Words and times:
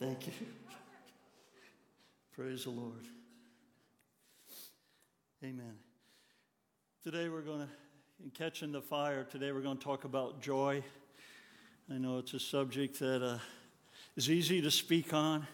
Thank 0.00 0.26
you. 0.26 0.32
Praise 2.34 2.64
the 2.64 2.70
Lord. 2.70 3.06
Amen. 5.44 5.76
Today 7.04 7.28
we're 7.28 7.42
going 7.42 7.60
to, 7.60 7.68
in 8.24 8.30
Catching 8.30 8.72
the 8.72 8.80
Fire, 8.80 9.22
today 9.22 9.52
we're 9.52 9.60
going 9.60 9.78
to 9.78 9.84
talk 9.84 10.02
about 10.02 10.42
joy. 10.42 10.82
I 11.88 11.98
know 11.98 12.18
it's 12.18 12.34
a 12.34 12.40
subject 12.40 12.98
that 12.98 13.24
uh, 13.24 13.38
is 14.16 14.28
easy 14.28 14.60
to 14.62 14.70
speak 14.70 15.14
on, 15.14 15.46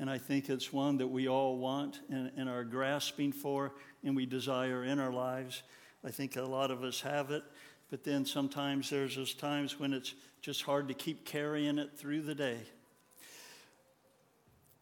and 0.00 0.10
I 0.10 0.18
think 0.18 0.48
it's 0.48 0.72
one 0.72 0.96
that 0.98 1.06
we 1.06 1.28
all 1.28 1.56
want 1.58 2.00
and, 2.10 2.32
and 2.36 2.48
are 2.48 2.64
grasping 2.64 3.30
for 3.30 3.74
and 4.02 4.16
we 4.16 4.26
desire 4.26 4.82
in 4.82 4.98
our 4.98 5.12
lives. 5.12 5.62
I 6.04 6.10
think 6.10 6.34
a 6.34 6.42
lot 6.42 6.72
of 6.72 6.82
us 6.82 7.00
have 7.02 7.30
it, 7.30 7.44
but 7.90 8.02
then 8.02 8.26
sometimes 8.26 8.90
there's 8.90 9.14
those 9.14 9.34
times 9.34 9.78
when 9.78 9.92
it's 9.92 10.14
just 10.42 10.62
hard 10.62 10.88
to 10.88 10.94
keep 10.94 11.24
carrying 11.24 11.78
it 11.78 11.96
through 11.96 12.22
the 12.22 12.34
day. 12.34 12.58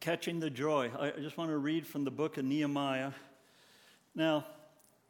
Catching 0.02 0.41
the 0.41 0.51
joy. 0.51 0.91
I 0.98 1.11
just 1.11 1.37
want 1.37 1.51
to 1.51 1.59
read 1.59 1.87
from 1.87 2.02
the 2.02 2.10
book 2.10 2.37
of 2.37 2.45
Nehemiah. 2.45 3.12
Now, 4.16 4.45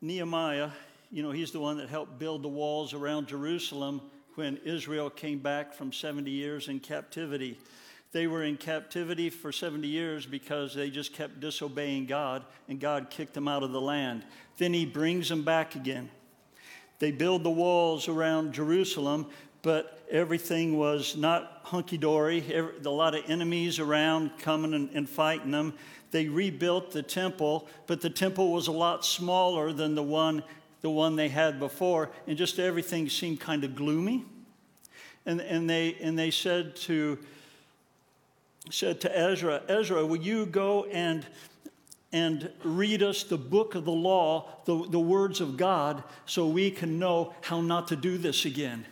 Nehemiah, 0.03 0.69
you 1.11 1.23
know, 1.23 1.31
he's 1.31 1.51
the 1.51 1.61
one 1.61 1.79
that 1.79 1.89
helped 1.89 2.19
build 2.19 2.43
the 2.43 2.49
walls 2.49 2.93
around 2.93 3.27
Jerusalem 3.27 4.03
when 4.35 4.59
Israel 4.67 5.09
came 5.09 5.39
back 5.39 5.73
from 5.73 5.95
70 5.95 6.31
years 6.31 6.69
in 6.69 6.79
captivity. 6.79 7.59
They 8.13 8.27
were 8.27 8.45
in 8.45 8.59
captivity 8.59 9.31
for 9.31 9.51
70 9.51 9.89
years 9.89 10.27
because 10.27 10.75
they 10.75 10.91
just 10.91 11.15
kept 11.15 11.41
disobeying 11.41 12.05
God, 12.05 12.45
and 12.69 12.79
God 12.79 13.09
kicked 13.09 13.33
them 13.33 13.49
out 13.49 13.63
of 13.63 13.73
the 13.73 13.81
land. 13.81 14.27
Then 14.59 14.75
He 14.75 14.85
brings 14.85 15.31
them 15.31 15.43
back 15.43 15.75
again. 15.75 16.11
They 16.99 17.13
build 17.13 17.45
the 17.45 17.51
walls 17.51 18.09
around 18.09 18.53
Jerusalem, 18.53 19.29
but 19.63 20.05
everything 20.11 20.77
was 20.77 21.17
not 21.17 21.61
hunky 21.65 21.97
dory. 21.97 22.45
A 22.85 22.91
lot 22.91 23.15
of 23.15 23.25
enemies 23.29 23.79
around 23.79 24.39
coming 24.39 24.75
and, 24.75 24.91
and 24.91 25.09
fighting 25.09 25.51
them. 25.51 25.75
They 26.11 26.29
rebuilt 26.29 26.91
the 26.91 27.03
temple, 27.03 27.67
but 27.87 28.01
the 28.01 28.11
temple 28.11 28.53
was 28.53 28.67
a 28.67 28.73
lot 28.73 29.05
smaller 29.05 29.73
than 29.73 29.95
the 29.95 30.03
one 30.03 30.43
the 30.83 30.91
one 30.91 31.17
they 31.17 31.29
had 31.29 31.59
before, 31.59 32.11
and 32.27 32.37
just 32.37 32.59
everything 32.59 33.09
seemed 33.09 33.41
kind 33.41 33.65
of 33.65 33.75
gloomy. 33.75 34.25
And, 35.25 35.41
and, 35.41 35.71
they, 35.71 35.97
and 36.01 36.19
they 36.19 36.33
said 36.33 36.75
to, 36.77 37.19
said 38.69 39.01
to 39.03 39.19
Ezra, 39.19 39.63
Ezra, 39.69 40.05
will 40.05 40.17
you 40.17 40.45
go 40.45 40.85
and, 40.87 41.25
and 42.13 42.51
read 42.65 43.03
us 43.05 43.23
the 43.23 43.39
book 43.39 43.77
of 43.77 43.85
the 43.85 43.93
law, 43.93 44.49
the, 44.65 44.85
the 44.89 44.99
words 44.99 45.41
of 45.41 45.57
God, 45.57 46.03
so 46.27 46.49
we 46.49 46.73
can 46.73 46.99
know 46.99 47.33
how 47.43 47.61
not 47.61 47.87
to 47.89 47.97
do 47.97 48.19
this 48.19 48.45
again? 48.45 48.85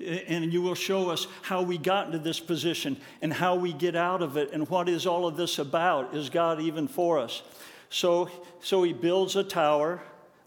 And 0.00 0.52
you 0.52 0.62
will 0.62 0.74
show 0.74 1.10
us 1.10 1.26
how 1.42 1.62
we 1.62 1.76
got 1.76 2.06
into 2.06 2.18
this 2.18 2.40
position 2.40 2.96
and 3.20 3.32
how 3.32 3.54
we 3.54 3.72
get 3.72 3.94
out 3.94 4.22
of 4.22 4.36
it 4.36 4.52
and 4.52 4.68
what 4.68 4.88
is 4.88 5.06
all 5.06 5.26
of 5.26 5.36
this 5.36 5.58
about. 5.58 6.14
Is 6.14 6.30
God 6.30 6.60
even 6.60 6.88
for 6.88 7.18
us? 7.18 7.42
So, 7.90 8.30
so 8.62 8.82
he 8.82 8.92
builds 8.92 9.36
a 9.36 9.44
tower, 9.44 10.00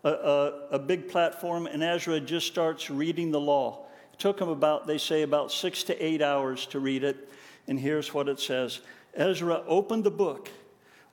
a, 0.04 0.10
a, 0.10 0.68
a 0.72 0.80
big 0.80 1.10
platform, 1.10 1.68
and 1.68 1.84
Ezra 1.84 2.20
just 2.20 2.48
starts 2.48 2.90
reading 2.90 3.32
the 3.32 3.40
law. 3.40 3.86
It 4.14 4.20
took 4.20 4.40
him 4.40 4.50
about, 4.50 4.88
they 4.88 4.98
say, 4.98 5.22
about 5.22 5.52
six 5.52 5.84
to 5.84 6.04
eight 6.04 6.22
hours 6.22 6.66
to 6.68 6.80
read 6.80 7.04
it. 7.04 7.30
And 7.68 7.80
here's 7.80 8.14
what 8.14 8.28
it 8.30 8.40
says 8.40 8.82
Ezra 9.14 9.64
opened 9.68 10.04
the 10.04 10.12
book. 10.12 10.50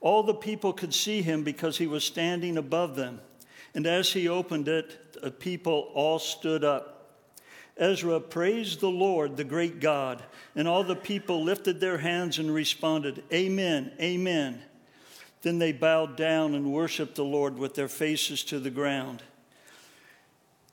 All 0.00 0.22
the 0.22 0.34
people 0.34 0.72
could 0.72 0.94
see 0.94 1.20
him 1.20 1.42
because 1.44 1.76
he 1.76 1.86
was 1.86 2.04
standing 2.04 2.56
above 2.56 2.96
them. 2.96 3.20
And 3.74 3.86
as 3.86 4.12
he 4.12 4.28
opened 4.28 4.68
it, 4.68 5.20
the 5.20 5.30
people 5.30 5.90
all 5.94 6.18
stood 6.18 6.64
up. 6.64 6.99
Ezra 7.80 8.20
praised 8.20 8.80
the 8.80 8.90
Lord, 8.90 9.38
the 9.38 9.44
great 9.44 9.80
God, 9.80 10.22
and 10.54 10.68
all 10.68 10.84
the 10.84 10.94
people 10.94 11.42
lifted 11.42 11.80
their 11.80 11.98
hands 11.98 12.38
and 12.38 12.52
responded, 12.52 13.24
Amen, 13.32 13.90
Amen. 13.98 14.60
Then 15.40 15.58
they 15.58 15.72
bowed 15.72 16.16
down 16.16 16.54
and 16.54 16.70
worshiped 16.70 17.14
the 17.14 17.24
Lord 17.24 17.58
with 17.58 17.74
their 17.74 17.88
faces 17.88 18.44
to 18.44 18.60
the 18.60 18.68
ground. 18.68 19.22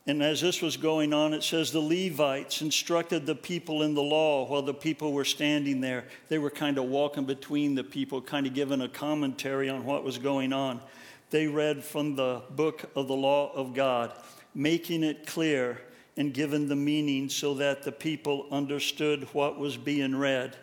And 0.06 0.22
as 0.22 0.42
this 0.42 0.62
was 0.62 0.76
going 0.76 1.14
on, 1.14 1.34
it 1.34 1.44
says 1.44 1.72
the 1.72 1.80
Levites 1.80 2.62
instructed 2.62 3.26
the 3.26 3.36
people 3.36 3.84
in 3.84 3.94
the 3.94 4.04
law 4.04 4.46
while 4.46 4.62
the 4.62 4.74
people 4.74 5.14
were 5.14 5.26
standing 5.26 5.80
there. 5.80 6.06
They 6.28 6.38
were 6.38 6.50
kind 6.50 6.78
of 6.78 6.86
walking 6.86 7.26
between 7.26 7.76
the 7.76 7.84
people, 7.84 8.22
kind 8.22 8.46
of 8.46 8.54
giving 8.54 8.82
a 8.82 8.90
commentary 8.90 9.70
on 9.70 9.86
what 9.86 10.04
was 10.04 10.18
going 10.18 10.52
on. 10.52 10.82
They 11.30 11.48
read 11.48 11.84
from 11.84 12.16
the 12.16 12.42
book 12.50 12.90
of 12.96 13.08
the 13.08 13.16
law 13.16 13.52
of 13.54 13.74
God, 13.74 14.14
making 14.54 15.04
it 15.04 15.26
clear 15.26 15.82
and 16.18 16.34
given 16.34 16.68
the 16.68 16.76
meaning 16.76 17.30
so 17.30 17.54
that 17.54 17.84
the 17.84 17.92
people 17.92 18.48
understood 18.52 19.24
what 19.34 19.58
was 19.58 19.78
being 19.78 20.16
read. 20.16 20.58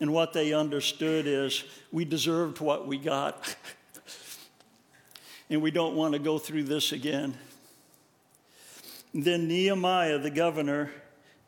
And 0.00 0.12
what 0.12 0.32
they 0.32 0.52
understood 0.52 1.26
is 1.26 1.64
we 1.90 2.04
deserved 2.04 2.60
what 2.60 2.86
we 2.86 2.96
got. 2.96 3.56
and 5.50 5.60
we 5.60 5.70
don't 5.70 5.96
want 5.96 6.12
to 6.12 6.18
go 6.18 6.38
through 6.38 6.64
this 6.64 6.92
again. 6.92 7.36
Then 9.12 9.48
Nehemiah, 9.48 10.18
the 10.18 10.30
governor, 10.30 10.90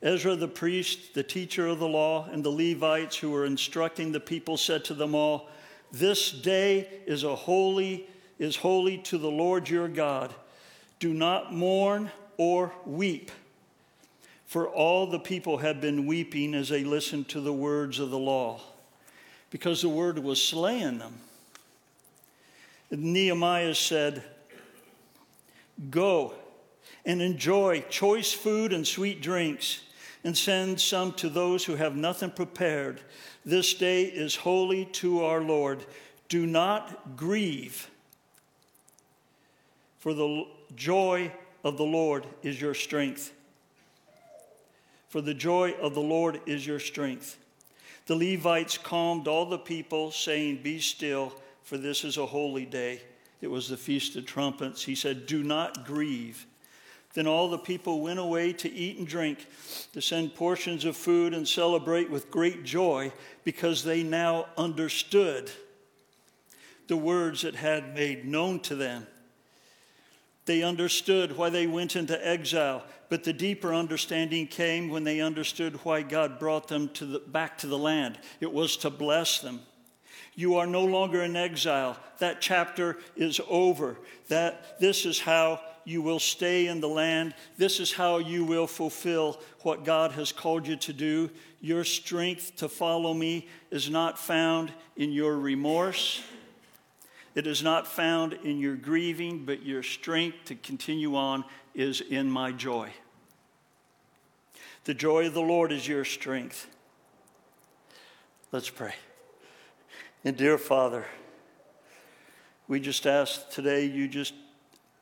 Ezra 0.02 0.36
the 0.36 0.48
priest, 0.48 1.14
the 1.14 1.22
teacher 1.22 1.66
of 1.66 1.78
the 1.78 1.88
law, 1.88 2.28
and 2.30 2.42
the 2.42 2.50
Levites 2.50 3.16
who 3.16 3.30
were 3.30 3.44
instructing 3.44 4.12
the 4.12 4.20
people 4.20 4.56
said 4.56 4.84
to 4.86 4.94
them 4.94 5.14
all, 5.14 5.48
This 5.92 6.32
day 6.32 6.88
is 7.06 7.24
a 7.24 7.34
holy 7.34 8.08
is 8.38 8.56
holy 8.56 8.98
to 8.98 9.18
the 9.18 9.30
Lord 9.30 9.68
your 9.68 9.88
God. 9.88 10.32
Do 11.00 11.12
not 11.12 11.52
mourn 11.52 12.10
or 12.38 12.72
weep. 12.86 13.30
For 14.46 14.66
all 14.66 15.06
the 15.06 15.18
people 15.18 15.58
had 15.58 15.82
been 15.82 16.06
weeping 16.06 16.54
as 16.54 16.70
they 16.70 16.82
listened 16.82 17.28
to 17.28 17.40
the 17.42 17.52
words 17.52 17.98
of 17.98 18.10
the 18.10 18.18
law, 18.18 18.62
because 19.50 19.82
the 19.82 19.90
word 19.90 20.18
was 20.18 20.42
slaying 20.42 20.98
them. 20.98 21.20
Nehemiah 22.90 23.74
said, 23.74 24.22
Go 25.90 26.32
and 27.04 27.20
enjoy 27.20 27.84
choice 27.90 28.32
food 28.32 28.72
and 28.72 28.86
sweet 28.86 29.20
drinks, 29.20 29.82
and 30.24 30.36
send 30.36 30.80
some 30.80 31.12
to 31.12 31.28
those 31.28 31.64
who 31.64 31.76
have 31.76 31.94
nothing 31.94 32.30
prepared. 32.30 33.00
This 33.44 33.74
day 33.74 34.04
is 34.04 34.34
holy 34.34 34.86
to 34.86 35.24
our 35.24 35.40
Lord. 35.42 35.84
Do 36.28 36.46
not 36.46 37.16
grieve, 37.16 37.90
for 39.98 40.14
the 40.14 40.46
joy 40.74 41.32
of 41.64 41.76
the 41.76 41.84
Lord 41.84 42.26
is 42.42 42.60
your 42.60 42.74
strength. 42.74 43.32
For 45.08 45.20
the 45.20 45.34
joy 45.34 45.74
of 45.80 45.94
the 45.94 46.00
Lord 46.00 46.40
is 46.46 46.66
your 46.66 46.80
strength. 46.80 47.38
The 48.06 48.16
Levites 48.16 48.78
calmed 48.78 49.28
all 49.28 49.46
the 49.46 49.58
people, 49.58 50.10
saying, 50.10 50.62
Be 50.62 50.80
still, 50.80 51.34
for 51.62 51.76
this 51.76 52.04
is 52.04 52.16
a 52.16 52.26
holy 52.26 52.66
day. 52.66 53.02
It 53.40 53.50
was 53.50 53.68
the 53.68 53.76
Feast 53.76 54.16
of 54.16 54.26
Trumpets. 54.26 54.84
He 54.84 54.94
said, 54.94 55.26
Do 55.26 55.42
not 55.42 55.86
grieve. 55.86 56.46
Then 57.14 57.26
all 57.26 57.48
the 57.48 57.58
people 57.58 58.00
went 58.00 58.18
away 58.18 58.52
to 58.54 58.70
eat 58.70 58.98
and 58.98 59.06
drink, 59.06 59.46
to 59.92 60.00
send 60.00 60.34
portions 60.34 60.84
of 60.84 60.96
food 60.96 61.34
and 61.34 61.48
celebrate 61.48 62.10
with 62.10 62.30
great 62.30 62.64
joy, 62.64 63.12
because 63.44 63.82
they 63.82 64.02
now 64.02 64.46
understood 64.56 65.50
the 66.86 66.96
words 66.96 67.42
that 67.42 67.54
had 67.54 67.94
made 67.94 68.24
known 68.24 68.60
to 68.60 68.74
them. 68.74 69.06
They 70.48 70.62
understood 70.62 71.36
why 71.36 71.50
they 71.50 71.66
went 71.66 71.94
into 71.94 72.26
exile, 72.26 72.82
but 73.10 73.22
the 73.22 73.34
deeper 73.34 73.74
understanding 73.74 74.46
came 74.46 74.88
when 74.88 75.04
they 75.04 75.20
understood 75.20 75.74
why 75.84 76.00
God 76.00 76.38
brought 76.38 76.68
them 76.68 76.88
to 76.94 77.04
the, 77.04 77.18
back 77.18 77.58
to 77.58 77.66
the 77.66 77.76
land. 77.76 78.18
It 78.40 78.50
was 78.50 78.78
to 78.78 78.88
bless 78.88 79.40
them. 79.40 79.60
You 80.34 80.56
are 80.56 80.66
no 80.66 80.86
longer 80.86 81.22
in 81.22 81.36
exile. 81.36 81.98
That 82.20 82.40
chapter 82.40 82.96
is 83.14 83.42
over. 83.46 83.98
That 84.28 84.80
this 84.80 85.04
is 85.04 85.20
how 85.20 85.60
you 85.84 86.00
will 86.00 86.18
stay 86.18 86.68
in 86.68 86.80
the 86.80 86.88
land. 86.88 87.34
This 87.58 87.78
is 87.78 87.92
how 87.92 88.16
you 88.16 88.42
will 88.46 88.66
fulfill 88.66 89.42
what 89.64 89.84
God 89.84 90.12
has 90.12 90.32
called 90.32 90.66
you 90.66 90.76
to 90.76 90.94
do. 90.94 91.28
Your 91.60 91.84
strength 91.84 92.56
to 92.56 92.70
follow 92.70 93.12
me 93.12 93.48
is 93.70 93.90
not 93.90 94.18
found 94.18 94.72
in 94.96 95.12
your 95.12 95.36
remorse 95.36 96.22
it 97.34 97.46
is 97.46 97.62
not 97.62 97.86
found 97.86 98.32
in 98.32 98.58
your 98.58 98.76
grieving, 98.76 99.44
but 99.44 99.64
your 99.64 99.82
strength 99.82 100.36
to 100.46 100.54
continue 100.54 101.16
on 101.16 101.44
is 101.74 102.00
in 102.00 102.30
my 102.30 102.52
joy. 102.52 102.90
The 104.84 104.94
joy 104.94 105.26
of 105.26 105.34
the 105.34 105.40
Lord 105.40 105.70
is 105.70 105.86
your 105.86 106.04
strength. 106.04 106.66
Let's 108.50 108.70
pray. 108.70 108.94
And 110.24 110.36
dear 110.36 110.58
Father, 110.58 111.04
we 112.66 112.80
just 112.80 113.06
ask 113.06 113.50
today 113.50 113.84
you 113.84 114.08
just 114.08 114.34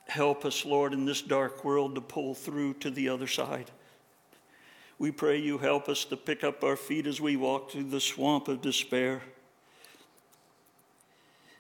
help 0.09 0.45
us, 0.45 0.65
Lord, 0.65 0.93
in 0.93 1.05
this 1.05 1.23
dark 1.23 1.65
world 1.65 1.95
to 1.95 2.01
pull 2.01 2.35
through 2.35 2.75
to 2.75 2.91
the 2.91 3.09
other 3.09 3.27
side. 3.27 3.71
We 4.99 5.11
pray 5.11 5.39
you 5.39 5.59
help 5.59 5.89
us 5.89 6.05
to 6.07 6.17
pick 6.17 6.43
up 6.43 6.65
our 6.65 6.77
feet 6.77 7.07
as 7.07 7.21
we 7.21 7.37
walk 7.37 7.71
through 7.71 7.91
the 7.91 8.01
swamp 8.01 8.49
of 8.49 8.63
despair. 8.63 9.23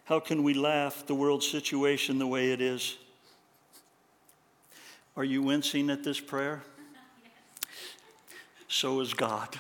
How 0.06 0.20
can 0.20 0.44
we 0.44 0.55
laugh 0.55 1.05
the 1.05 1.17
world 1.17 1.43
situation 1.43 2.19
the 2.19 2.29
way 2.29 2.53
it 2.53 2.61
is? 2.61 2.97
Are 5.17 5.25
you 5.25 5.43
wincing 5.43 5.91
at 5.91 6.03
this 6.03 6.20
prayer? 6.20 6.62
So 8.69 9.00
is 9.00 9.14
God. 9.14 9.56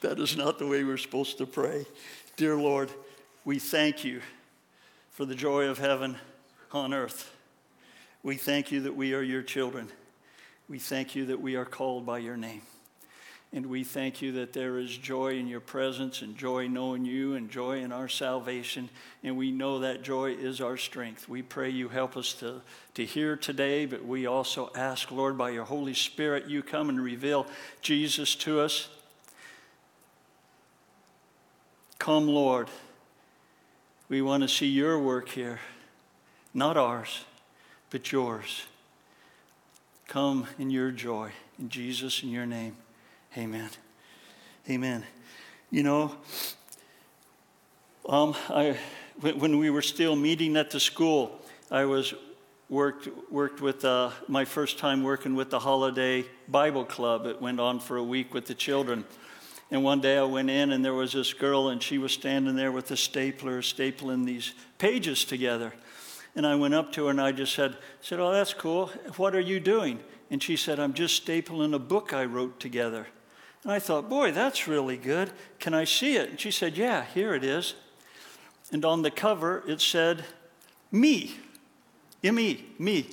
that 0.00 0.18
is 0.18 0.36
not 0.36 0.58
the 0.58 0.66
way 0.66 0.82
we're 0.82 0.96
supposed 0.96 1.38
to 1.38 1.46
pray. 1.46 1.86
Dear 2.36 2.56
Lord, 2.56 2.90
we 3.44 3.60
thank 3.60 4.04
you 4.04 4.20
for 5.10 5.24
the 5.24 5.34
joy 5.36 5.66
of 5.66 5.78
heaven 5.78 6.16
on 6.72 6.92
earth. 6.92 7.32
We 8.24 8.36
thank 8.36 8.72
you 8.72 8.80
that 8.80 8.96
we 8.96 9.14
are 9.14 9.22
your 9.22 9.42
children. 9.42 9.88
We 10.68 10.80
thank 10.80 11.14
you 11.14 11.26
that 11.26 11.40
we 11.40 11.54
are 11.54 11.64
called 11.64 12.04
by 12.04 12.18
your 12.18 12.36
name. 12.36 12.62
And 13.54 13.66
we 13.66 13.84
thank 13.84 14.20
you 14.20 14.32
that 14.32 14.52
there 14.52 14.78
is 14.78 14.96
joy 14.96 15.38
in 15.38 15.46
your 15.46 15.60
presence 15.60 16.22
and 16.22 16.36
joy 16.36 16.66
knowing 16.66 17.04
you 17.04 17.34
and 17.34 17.48
joy 17.48 17.78
in 17.78 17.92
our 17.92 18.08
salvation. 18.08 18.88
And 19.22 19.36
we 19.36 19.52
know 19.52 19.78
that 19.78 20.02
joy 20.02 20.32
is 20.32 20.60
our 20.60 20.76
strength. 20.76 21.28
We 21.28 21.40
pray 21.40 21.70
you 21.70 21.88
help 21.88 22.16
us 22.16 22.32
to, 22.40 22.62
to 22.94 23.04
hear 23.04 23.36
today, 23.36 23.86
but 23.86 24.04
we 24.04 24.26
also 24.26 24.72
ask, 24.74 25.12
Lord, 25.12 25.38
by 25.38 25.50
your 25.50 25.62
Holy 25.62 25.94
Spirit, 25.94 26.48
you 26.48 26.64
come 26.64 26.88
and 26.88 27.00
reveal 27.00 27.46
Jesus 27.80 28.34
to 28.34 28.58
us. 28.58 28.88
Come, 32.00 32.26
Lord. 32.26 32.68
We 34.08 34.20
want 34.20 34.42
to 34.42 34.48
see 34.48 34.66
your 34.66 34.98
work 34.98 35.28
here, 35.28 35.60
not 36.52 36.76
ours, 36.76 37.24
but 37.90 38.10
yours. 38.10 38.66
Come 40.08 40.48
in 40.58 40.70
your 40.70 40.90
joy. 40.90 41.30
In 41.56 41.68
Jesus, 41.68 42.24
in 42.24 42.30
your 42.30 42.46
name. 42.46 42.76
Amen. 43.36 43.68
Amen. 44.70 45.04
You 45.72 45.82
know, 45.82 46.14
um, 48.08 48.36
I, 48.48 48.78
when 49.20 49.58
we 49.58 49.70
were 49.70 49.82
still 49.82 50.14
meeting 50.14 50.56
at 50.56 50.70
the 50.70 50.78
school, 50.78 51.40
I 51.68 51.84
was 51.84 52.14
worked 52.68 53.08
worked 53.32 53.60
with 53.60 53.84
uh, 53.84 54.10
my 54.28 54.44
first 54.44 54.78
time 54.78 55.02
working 55.02 55.34
with 55.34 55.50
the 55.50 55.58
holiday 55.58 56.24
Bible 56.48 56.84
club. 56.84 57.26
It 57.26 57.42
went 57.42 57.58
on 57.58 57.80
for 57.80 57.96
a 57.96 58.04
week 58.04 58.32
with 58.32 58.46
the 58.46 58.54
children. 58.54 59.04
And 59.68 59.82
one 59.82 60.00
day 60.00 60.16
I 60.16 60.22
went 60.22 60.48
in 60.48 60.70
and 60.70 60.84
there 60.84 60.94
was 60.94 61.12
this 61.12 61.32
girl 61.32 61.70
and 61.70 61.82
she 61.82 61.98
was 61.98 62.12
standing 62.12 62.54
there 62.54 62.70
with 62.70 62.92
a 62.92 62.96
stapler 62.96 63.62
stapling 63.62 64.24
these 64.24 64.54
pages 64.78 65.24
together. 65.24 65.72
And 66.36 66.46
I 66.46 66.54
went 66.54 66.74
up 66.74 66.92
to 66.92 67.06
her 67.06 67.10
and 67.10 67.20
I 67.20 67.32
just 67.32 67.52
said, 67.52 67.76
said, 68.00 68.20
"Oh, 68.20 68.30
that's 68.30 68.54
cool. 68.54 68.92
What 69.16 69.34
are 69.34 69.40
you 69.40 69.58
doing?" 69.58 69.98
And 70.30 70.40
she 70.40 70.56
said, 70.56 70.78
"I'm 70.78 70.94
just 70.94 71.26
stapling 71.26 71.74
a 71.74 71.80
book 71.80 72.12
I 72.12 72.26
wrote 72.26 72.60
together." 72.60 73.08
And 73.64 73.72
I 73.72 73.78
thought, 73.78 74.10
boy, 74.10 74.30
that's 74.30 74.68
really 74.68 74.98
good. 74.98 75.32
Can 75.58 75.72
I 75.74 75.84
see 75.84 76.16
it? 76.16 76.30
And 76.30 76.40
she 76.40 76.50
said, 76.50 76.76
yeah, 76.76 77.04
here 77.14 77.34
it 77.34 77.42
is. 77.42 77.74
And 78.70 78.84
on 78.84 79.02
the 79.02 79.10
cover, 79.10 79.64
it 79.66 79.80
said, 79.80 80.24
me. 80.92 81.34
M 82.22 82.38
E, 82.38 82.64
me. 82.78 83.08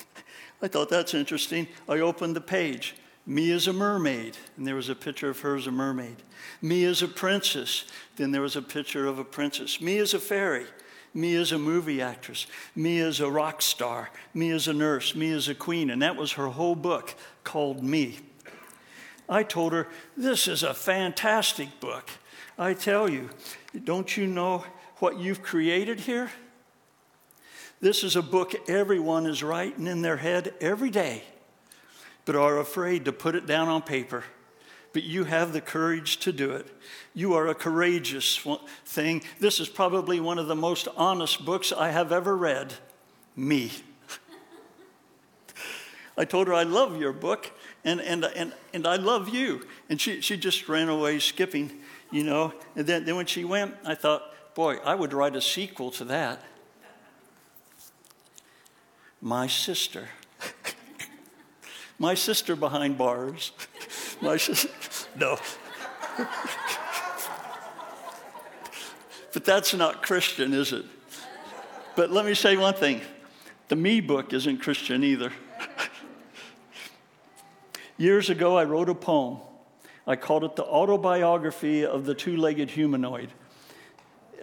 I 0.62 0.68
thought 0.68 0.90
that's 0.90 1.14
interesting. 1.14 1.68
I 1.88 2.00
opened 2.00 2.36
the 2.36 2.40
page. 2.40 2.94
Me 3.26 3.50
as 3.50 3.66
a 3.66 3.72
mermaid. 3.72 4.36
And 4.56 4.66
there 4.66 4.74
was 4.74 4.90
a 4.90 4.94
picture 4.94 5.30
of 5.30 5.40
her 5.40 5.56
as 5.56 5.66
a 5.66 5.70
mermaid. 5.70 6.16
Me 6.60 6.84
as 6.84 7.02
a 7.02 7.08
princess. 7.08 7.84
Then 8.16 8.30
there 8.30 8.42
was 8.42 8.56
a 8.56 8.62
picture 8.62 9.06
of 9.06 9.18
a 9.18 9.24
princess. 9.24 9.80
Me 9.80 9.98
as 9.98 10.12
a 10.12 10.18
fairy. 10.18 10.66
Me 11.14 11.34
as 11.36 11.52
a 11.52 11.58
movie 11.58 12.02
actress. 12.02 12.46
Me 12.74 12.98
as 12.98 13.20
a 13.20 13.30
rock 13.30 13.62
star. 13.62 14.10
Me 14.34 14.50
as 14.50 14.68
a 14.68 14.74
nurse. 14.74 15.14
Me 15.14 15.32
as 15.32 15.48
a 15.48 15.54
queen. 15.54 15.88
And 15.88 16.02
that 16.02 16.16
was 16.16 16.32
her 16.32 16.48
whole 16.48 16.74
book 16.74 17.14
called 17.42 17.82
Me. 17.82 18.18
I 19.28 19.42
told 19.42 19.72
her, 19.72 19.88
This 20.16 20.48
is 20.48 20.62
a 20.62 20.74
fantastic 20.74 21.80
book. 21.80 22.10
I 22.58 22.74
tell 22.74 23.08
you, 23.08 23.30
don't 23.84 24.16
you 24.16 24.26
know 24.26 24.64
what 24.98 25.18
you've 25.18 25.42
created 25.42 26.00
here? 26.00 26.30
This 27.80 28.04
is 28.04 28.16
a 28.16 28.22
book 28.22 28.54
everyone 28.68 29.26
is 29.26 29.42
writing 29.42 29.86
in 29.86 30.02
their 30.02 30.16
head 30.16 30.54
every 30.60 30.90
day, 30.90 31.24
but 32.24 32.36
are 32.36 32.58
afraid 32.58 33.04
to 33.04 33.12
put 33.12 33.34
it 33.34 33.46
down 33.46 33.68
on 33.68 33.82
paper. 33.82 34.24
But 34.92 35.02
you 35.02 35.24
have 35.24 35.52
the 35.52 35.60
courage 35.60 36.18
to 36.18 36.32
do 36.32 36.52
it. 36.52 36.68
You 37.14 37.34
are 37.34 37.48
a 37.48 37.54
courageous 37.54 38.46
thing. 38.86 39.22
This 39.40 39.58
is 39.58 39.68
probably 39.68 40.20
one 40.20 40.38
of 40.38 40.46
the 40.46 40.54
most 40.54 40.86
honest 40.96 41.44
books 41.44 41.72
I 41.72 41.90
have 41.90 42.12
ever 42.12 42.36
read. 42.36 42.74
Me. 43.34 43.72
I 46.16 46.24
told 46.24 46.46
her 46.46 46.54
I 46.54 46.62
love 46.62 47.00
your 47.00 47.12
book 47.12 47.50
and, 47.84 48.00
and, 48.00 48.24
and, 48.24 48.52
and 48.72 48.86
I 48.86 48.96
love 48.96 49.28
you. 49.28 49.66
And 49.88 50.00
she, 50.00 50.20
she 50.20 50.36
just 50.36 50.68
ran 50.68 50.88
away 50.88 51.18
skipping, 51.18 51.70
you 52.10 52.24
know. 52.24 52.52
And 52.76 52.86
then, 52.86 53.04
then 53.04 53.16
when 53.16 53.26
she 53.26 53.44
went, 53.44 53.74
I 53.84 53.94
thought, 53.94 54.22
boy, 54.54 54.76
I 54.84 54.94
would 54.94 55.12
write 55.12 55.36
a 55.36 55.40
sequel 55.40 55.90
to 55.92 56.04
that. 56.04 56.42
My 59.20 59.46
sister. 59.46 60.08
My 61.98 62.14
sister 62.14 62.56
behind 62.56 62.98
bars. 62.98 63.52
My 64.20 64.36
sister. 64.36 64.68
No. 65.16 65.38
but 69.32 69.44
that's 69.44 69.74
not 69.74 70.02
Christian, 70.02 70.52
is 70.52 70.72
it? 70.72 70.84
But 71.96 72.10
let 72.10 72.24
me 72.24 72.34
say 72.34 72.56
one 72.56 72.74
thing 72.74 73.00
the 73.68 73.76
me 73.76 74.00
book 74.00 74.32
isn't 74.32 74.58
Christian 74.58 75.04
either. 75.04 75.32
Years 77.96 78.28
ago, 78.28 78.58
I 78.58 78.64
wrote 78.64 78.88
a 78.88 78.94
poem. 78.94 79.38
I 80.06 80.16
called 80.16 80.44
it 80.44 80.56
The 80.56 80.64
Autobiography 80.64 81.86
of 81.86 82.04
the 82.04 82.14
Two 82.14 82.36
Legged 82.36 82.70
Humanoid, 82.70 83.30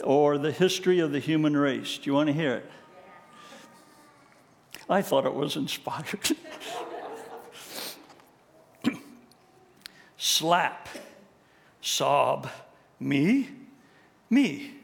or 0.04 0.38
The 0.38 0.52
History 0.52 1.00
of 1.00 1.12
the 1.12 1.20
Human 1.20 1.56
Race. 1.56 1.98
Do 1.98 2.10
you 2.10 2.14
want 2.14 2.28
to 2.28 2.34
hear 2.34 2.56
it? 2.56 2.72
I 4.90 5.02
thought 5.02 5.26
it 5.26 5.34
was 5.34 5.56
inspired. 5.56 6.36
Slap, 10.18 10.88
sob, 11.82 12.50
me, 13.00 13.50
me, 14.30 14.76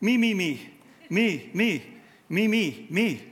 me, 0.00 0.16
me, 0.16 0.34
me, 0.34 0.70
me, 1.08 1.50
me, 1.54 1.92
me, 2.28 2.48
me, 2.48 2.86
me, 2.90 3.22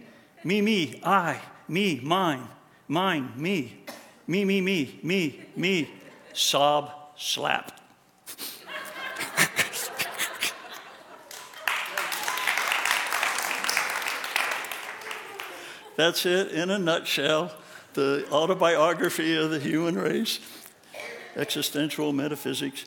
me, 0.44 0.62
me, 0.62 1.00
I, 1.04 1.40
me, 1.68 2.00
mine, 2.02 2.48
mine, 2.88 3.32
me, 3.36 3.84
me, 4.28 4.44
me, 4.44 4.60
me, 4.60 5.00
me, 5.02 5.40
me, 5.56 5.90
sob, 6.32 6.92
slap. 7.16 7.80
That's 15.96 16.24
it 16.26 16.52
in 16.52 16.70
a 16.70 16.78
nutshell 16.78 17.52
the 17.94 18.24
autobiography 18.30 19.36
of 19.36 19.50
the 19.50 19.58
human 19.58 19.98
race, 19.98 20.38
existential 21.34 22.12
metaphysics, 22.12 22.84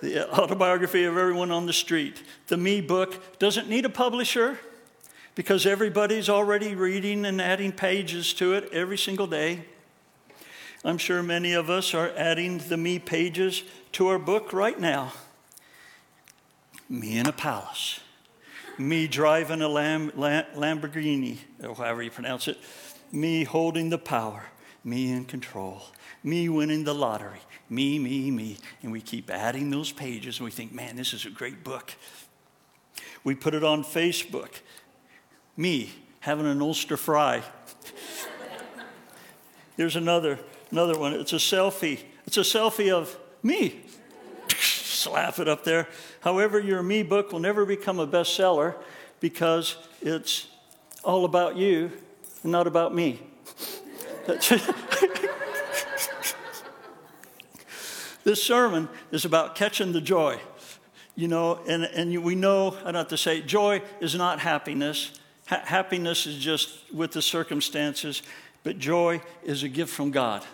the 0.00 0.30
autobiography 0.32 1.04
of 1.04 1.16
everyone 1.16 1.50
on 1.50 1.66
the 1.66 1.72
street. 1.72 2.22
The 2.46 2.56
Me 2.56 2.80
book 2.80 3.38
doesn't 3.40 3.68
need 3.68 3.84
a 3.84 3.88
publisher 3.88 4.60
because 5.34 5.66
everybody's 5.66 6.28
already 6.28 6.76
reading 6.76 7.24
and 7.24 7.40
adding 7.40 7.72
pages 7.72 8.32
to 8.34 8.52
it 8.52 8.72
every 8.72 8.98
single 8.98 9.26
day. 9.26 9.64
I'm 10.84 10.98
sure 10.98 11.22
many 11.22 11.54
of 11.54 11.68
us 11.70 11.92
are 11.92 12.12
adding 12.16 12.58
the 12.58 12.76
me 12.76 12.98
pages 12.98 13.64
to 13.92 14.08
our 14.08 14.18
book 14.18 14.52
right 14.52 14.78
now. 14.78 15.12
Me 16.88 17.18
in 17.18 17.26
a 17.26 17.32
palace. 17.32 18.00
Me 18.78 19.08
driving 19.08 19.60
a 19.60 19.68
Lam- 19.68 20.12
Lamborghini, 20.12 21.38
or 21.64 21.74
however 21.74 22.02
you 22.02 22.10
pronounce 22.10 22.46
it. 22.46 22.58
Me 23.10 23.42
holding 23.42 23.90
the 23.90 23.98
power. 23.98 24.44
Me 24.84 25.10
in 25.10 25.24
control. 25.24 25.82
Me 26.22 26.48
winning 26.48 26.84
the 26.84 26.94
lottery. 26.94 27.40
Me, 27.68 27.98
me, 27.98 28.30
me. 28.30 28.56
And 28.82 28.92
we 28.92 29.00
keep 29.00 29.30
adding 29.30 29.70
those 29.70 29.90
pages 29.90 30.38
and 30.38 30.44
we 30.44 30.50
think, 30.50 30.72
man, 30.72 30.94
this 30.94 31.12
is 31.12 31.26
a 31.26 31.30
great 31.30 31.64
book. 31.64 31.92
We 33.24 33.34
put 33.34 33.54
it 33.54 33.64
on 33.64 33.82
Facebook. 33.82 34.60
Me 35.56 35.90
having 36.20 36.46
an 36.46 36.62
Ulster 36.62 36.96
fry. 36.96 37.42
There's 39.76 39.96
another 39.96 40.38
Another 40.70 40.98
one, 40.98 41.12
it's 41.14 41.32
a 41.32 41.36
selfie. 41.36 42.00
It's 42.26 42.36
a 42.36 42.40
selfie 42.40 42.92
of 42.92 43.16
me. 43.42 43.80
Slap 44.58 45.38
it 45.38 45.48
up 45.48 45.64
there. 45.64 45.88
However, 46.20 46.58
your 46.58 46.82
me 46.82 47.02
book 47.02 47.32
will 47.32 47.40
never 47.40 47.64
become 47.64 47.98
a 47.98 48.06
bestseller 48.06 48.74
because 49.20 49.76
it's 50.02 50.48
all 51.02 51.24
about 51.24 51.56
you 51.56 51.90
and 52.42 52.52
not 52.52 52.66
about 52.66 52.94
me. 52.94 53.20
this 58.24 58.42
sermon 58.42 58.88
is 59.10 59.24
about 59.24 59.54
catching 59.54 59.92
the 59.92 60.00
joy. 60.02 60.38
You 61.14 61.28
know, 61.28 61.60
and, 61.66 61.84
and 61.84 62.22
we 62.22 62.34
know, 62.34 62.76
I 62.80 62.84
don't 62.84 62.96
have 62.96 63.08
to 63.08 63.16
say, 63.16 63.40
joy 63.40 63.82
is 64.00 64.14
not 64.14 64.38
happiness. 64.38 65.18
Ha- 65.48 65.62
happiness 65.64 66.26
is 66.26 66.36
just 66.36 66.92
with 66.92 67.12
the 67.12 67.22
circumstances, 67.22 68.22
but 68.62 68.78
joy 68.78 69.22
is 69.42 69.62
a 69.62 69.68
gift 69.68 69.92
from 69.92 70.10
God. 70.10 70.44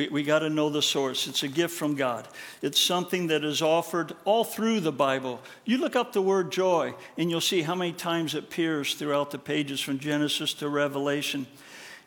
We, 0.00 0.08
we 0.08 0.22
got 0.22 0.38
to 0.38 0.48
know 0.48 0.70
the 0.70 0.80
source. 0.80 1.26
It's 1.26 1.42
a 1.42 1.48
gift 1.48 1.74
from 1.74 1.94
God. 1.94 2.26
It's 2.62 2.80
something 2.80 3.26
that 3.26 3.44
is 3.44 3.60
offered 3.60 4.14
all 4.24 4.44
through 4.44 4.80
the 4.80 4.92
Bible. 4.92 5.42
You 5.66 5.76
look 5.76 5.94
up 5.94 6.14
the 6.14 6.22
word 6.22 6.50
joy, 6.50 6.94
and 7.18 7.28
you'll 7.28 7.42
see 7.42 7.60
how 7.60 7.74
many 7.74 7.92
times 7.92 8.34
it 8.34 8.44
appears 8.44 8.94
throughout 8.94 9.30
the 9.30 9.38
pages 9.38 9.78
from 9.78 9.98
Genesis 9.98 10.54
to 10.54 10.70
Revelation. 10.70 11.46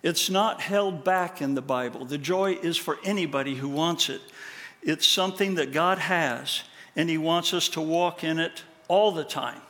It's 0.01 0.27
not 0.27 0.59
held 0.59 1.03
back 1.03 1.39
in 1.39 1.53
the 1.53 1.61
Bible. 1.61 2.03
The 2.03 2.17
joy 2.17 2.53
is 2.53 2.77
for 2.77 2.97
anybody 3.03 3.53
who 3.53 3.69
wants 3.69 4.09
it. 4.09 4.21
It's 4.81 5.05
something 5.05 5.53
that 5.55 5.71
God 5.71 5.99
has, 5.99 6.63
and 6.95 7.11
He 7.11 7.19
wants 7.19 7.53
us 7.53 7.69
to 7.69 7.81
walk 7.81 8.23
in 8.23 8.39
it 8.39 8.63
all 8.87 9.11
the 9.11 9.23
time. 9.23 9.61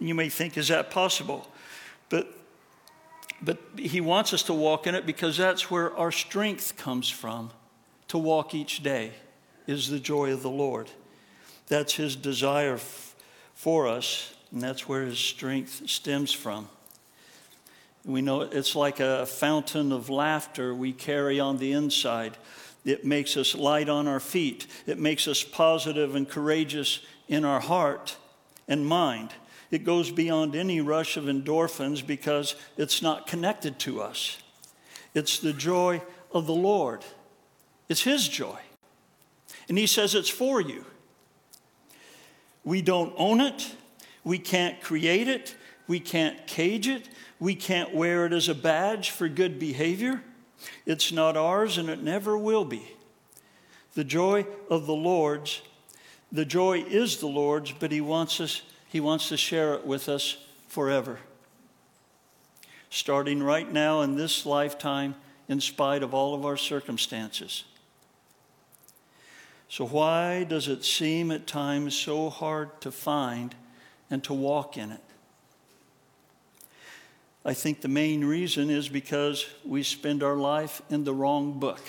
And 0.00 0.08
you 0.08 0.16
may 0.16 0.30
think, 0.30 0.58
is 0.58 0.66
that 0.66 0.90
possible? 0.90 1.46
But, 2.08 2.26
but 3.42 3.58
He 3.76 4.00
wants 4.00 4.32
us 4.32 4.42
to 4.44 4.54
walk 4.54 4.86
in 4.86 4.94
it 4.94 5.06
because 5.06 5.36
that's 5.36 5.70
where 5.70 5.96
our 5.96 6.12
strength 6.12 6.76
comes 6.76 7.08
from 7.08 7.50
to 8.08 8.18
walk 8.18 8.54
each 8.54 8.82
day, 8.82 9.12
is 9.66 9.88
the 9.88 9.98
joy 9.98 10.32
of 10.32 10.42
the 10.42 10.50
Lord. 10.50 10.90
That's 11.68 11.94
His 11.94 12.16
desire 12.16 12.74
f- 12.74 13.14
for 13.54 13.88
us, 13.88 14.34
and 14.52 14.60
that's 14.60 14.88
where 14.88 15.02
His 15.02 15.18
strength 15.18 15.88
stems 15.88 16.32
from. 16.32 16.68
We 18.04 18.20
know 18.20 18.40
it's 18.42 18.74
like 18.74 18.98
a 19.00 19.26
fountain 19.26 19.92
of 19.92 20.10
laughter 20.10 20.74
we 20.74 20.92
carry 20.92 21.38
on 21.38 21.58
the 21.58 21.72
inside. 21.72 22.36
It 22.84 23.04
makes 23.04 23.36
us 23.36 23.54
light 23.54 23.88
on 23.88 24.08
our 24.08 24.18
feet. 24.18 24.66
It 24.86 24.98
makes 24.98 25.28
us 25.28 25.44
positive 25.44 26.16
and 26.16 26.28
courageous 26.28 27.00
in 27.28 27.44
our 27.44 27.60
heart 27.60 28.16
and 28.66 28.84
mind. 28.84 29.32
It 29.72 29.84
goes 29.84 30.10
beyond 30.10 30.54
any 30.54 30.82
rush 30.82 31.16
of 31.16 31.24
endorphins 31.24 32.06
because 32.06 32.54
it's 32.76 33.00
not 33.00 33.26
connected 33.26 33.78
to 33.80 34.02
us. 34.02 34.36
It's 35.14 35.38
the 35.38 35.54
joy 35.54 36.02
of 36.30 36.46
the 36.46 36.54
Lord, 36.54 37.04
it's 37.88 38.02
His 38.02 38.28
joy. 38.28 38.58
And 39.68 39.78
He 39.78 39.86
says 39.86 40.14
it's 40.14 40.28
for 40.28 40.60
you. 40.60 40.84
We 42.64 42.82
don't 42.82 43.14
own 43.16 43.40
it, 43.40 43.74
we 44.22 44.38
can't 44.38 44.80
create 44.80 45.26
it, 45.26 45.56
we 45.88 45.98
can't 45.98 46.46
cage 46.46 46.86
it, 46.86 47.08
we 47.40 47.54
can't 47.54 47.94
wear 47.94 48.26
it 48.26 48.32
as 48.32 48.48
a 48.48 48.54
badge 48.54 49.10
for 49.10 49.26
good 49.26 49.58
behavior. 49.58 50.22
It's 50.84 51.10
not 51.10 51.36
ours 51.36 51.78
and 51.78 51.88
it 51.88 52.02
never 52.02 52.36
will 52.36 52.64
be. 52.64 52.86
The 53.94 54.04
joy 54.04 54.46
of 54.70 54.86
the 54.86 54.94
Lord's, 54.94 55.62
the 56.30 56.44
joy 56.44 56.82
is 56.82 57.16
the 57.16 57.26
Lord's, 57.26 57.72
but 57.72 57.90
He 57.90 58.00
wants 58.00 58.38
us, 58.38 58.62
He 58.92 59.00
wants 59.00 59.30
to 59.30 59.38
share 59.38 59.72
it 59.72 59.86
with 59.86 60.06
us 60.06 60.36
forever. 60.68 61.18
Starting 62.90 63.42
right 63.42 63.72
now 63.72 64.02
in 64.02 64.16
this 64.16 64.44
lifetime, 64.44 65.14
in 65.48 65.62
spite 65.62 66.02
of 66.02 66.12
all 66.12 66.34
of 66.34 66.44
our 66.44 66.58
circumstances. 66.58 67.64
So, 69.70 69.86
why 69.86 70.44
does 70.44 70.68
it 70.68 70.84
seem 70.84 71.30
at 71.30 71.46
times 71.46 71.96
so 71.96 72.28
hard 72.28 72.82
to 72.82 72.92
find 72.92 73.54
and 74.10 74.22
to 74.24 74.34
walk 74.34 74.76
in 74.76 74.92
it? 74.92 75.00
I 77.46 77.54
think 77.54 77.80
the 77.80 77.88
main 77.88 78.22
reason 78.26 78.68
is 78.68 78.90
because 78.90 79.46
we 79.64 79.82
spend 79.84 80.22
our 80.22 80.36
life 80.36 80.82
in 80.90 81.04
the 81.04 81.14
wrong 81.14 81.58
book. 81.58 81.80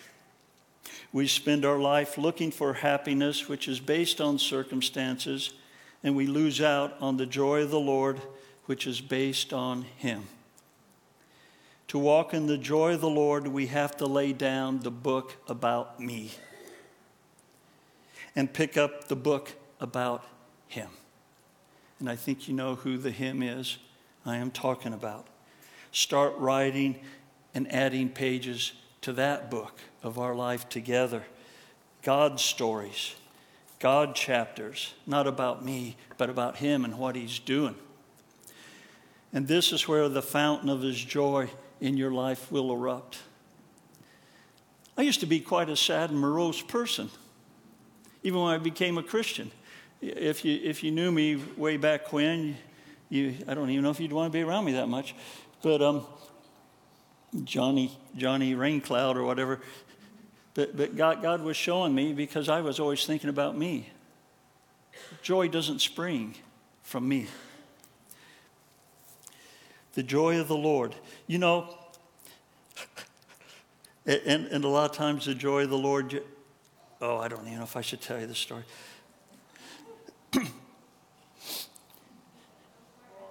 we 1.12 1.26
spend 1.26 1.66
our 1.66 1.78
life 1.78 2.16
looking 2.16 2.50
for 2.50 2.72
happiness, 2.72 3.50
which 3.50 3.68
is 3.68 3.80
based 3.80 4.18
on 4.18 4.38
circumstances, 4.38 5.52
and 6.06 6.14
we 6.14 6.28
lose 6.28 6.60
out 6.60 6.96
on 7.00 7.16
the 7.16 7.26
joy 7.26 7.62
of 7.62 7.70
the 7.70 7.80
Lord, 7.80 8.20
which 8.66 8.86
is 8.86 9.00
based 9.00 9.52
on 9.52 9.82
Him. 9.96 10.28
To 11.88 11.98
walk 11.98 12.32
in 12.32 12.46
the 12.46 12.56
joy 12.56 12.94
of 12.94 13.00
the 13.00 13.10
Lord, 13.10 13.48
we 13.48 13.66
have 13.66 13.96
to 13.96 14.06
lay 14.06 14.32
down 14.32 14.78
the 14.78 14.90
book 14.92 15.34
about 15.48 15.98
me 15.98 16.30
and 18.36 18.52
pick 18.52 18.76
up 18.76 19.08
the 19.08 19.16
book 19.16 19.54
about 19.80 20.24
Him. 20.68 20.90
And 21.98 22.08
I 22.08 22.14
think 22.14 22.46
you 22.46 22.54
know 22.54 22.76
who 22.76 22.98
the 22.98 23.10
him 23.10 23.42
is. 23.42 23.78
I 24.24 24.36
am 24.36 24.52
talking 24.52 24.92
about. 24.92 25.26
Start 25.90 26.34
writing 26.36 27.00
and 27.52 27.72
adding 27.72 28.10
pages 28.10 28.74
to 29.00 29.12
that 29.14 29.50
book 29.50 29.80
of 30.04 30.20
our 30.20 30.36
life 30.36 30.68
together. 30.68 31.24
God's 32.02 32.44
stories, 32.44 33.16
God 33.78 34.14
chapters, 34.14 34.94
not 35.06 35.26
about 35.26 35.64
me, 35.64 35.96
but 36.16 36.30
about 36.30 36.56
Him 36.56 36.84
and 36.84 36.98
what 36.98 37.14
He's 37.14 37.38
doing. 37.38 37.74
And 39.32 39.46
this 39.46 39.72
is 39.72 39.86
where 39.86 40.08
the 40.08 40.22
fountain 40.22 40.68
of 40.68 40.82
His 40.82 41.02
joy 41.02 41.50
in 41.80 41.96
your 41.96 42.10
life 42.10 42.50
will 42.50 42.72
erupt. 42.72 43.18
I 44.96 45.02
used 45.02 45.20
to 45.20 45.26
be 45.26 45.40
quite 45.40 45.68
a 45.68 45.76
sad 45.76 46.10
and 46.10 46.18
morose 46.18 46.62
person, 46.62 47.10
even 48.22 48.40
when 48.40 48.54
I 48.54 48.58
became 48.58 48.96
a 48.96 49.02
Christian. 49.02 49.50
If 50.00 50.44
you, 50.44 50.58
if 50.62 50.82
you 50.82 50.90
knew 50.90 51.12
me 51.12 51.36
way 51.56 51.76
back 51.76 52.12
when, 52.12 52.56
you, 53.10 53.34
I 53.46 53.54
don't 53.54 53.68
even 53.70 53.84
know 53.84 53.90
if 53.90 54.00
you'd 54.00 54.12
want 54.12 54.32
to 54.32 54.36
be 54.36 54.42
around 54.42 54.64
me 54.64 54.72
that 54.72 54.88
much. 54.88 55.14
But 55.62 55.82
um, 55.82 56.06
Johnny, 57.44 57.96
Johnny 58.16 58.54
Raincloud 58.54 59.16
or 59.16 59.24
whatever. 59.24 59.60
But, 60.56 60.74
but 60.74 60.96
God, 60.96 61.20
God 61.20 61.42
was 61.42 61.54
showing 61.54 61.94
me 61.94 62.14
because 62.14 62.48
I 62.48 62.62
was 62.62 62.80
always 62.80 63.04
thinking 63.04 63.28
about 63.28 63.58
me. 63.58 63.90
Joy 65.22 65.48
doesn't 65.48 65.80
spring 65.80 66.34
from 66.82 67.06
me. 67.06 67.26
The 69.92 70.02
joy 70.02 70.40
of 70.40 70.48
the 70.48 70.56
Lord. 70.56 70.94
You 71.26 71.38
know, 71.38 71.76
and, 74.06 74.46
and 74.46 74.64
a 74.64 74.68
lot 74.68 74.90
of 74.90 74.96
times 74.96 75.26
the 75.26 75.34
joy 75.34 75.64
of 75.64 75.70
the 75.70 75.76
Lord, 75.76 76.22
oh, 77.02 77.18
I 77.18 77.28
don't 77.28 77.42
even 77.42 77.58
know 77.58 77.64
if 77.64 77.76
I 77.76 77.82
should 77.82 78.00
tell 78.00 78.18
you 78.18 78.26
the 78.26 78.34
story. 78.34 78.64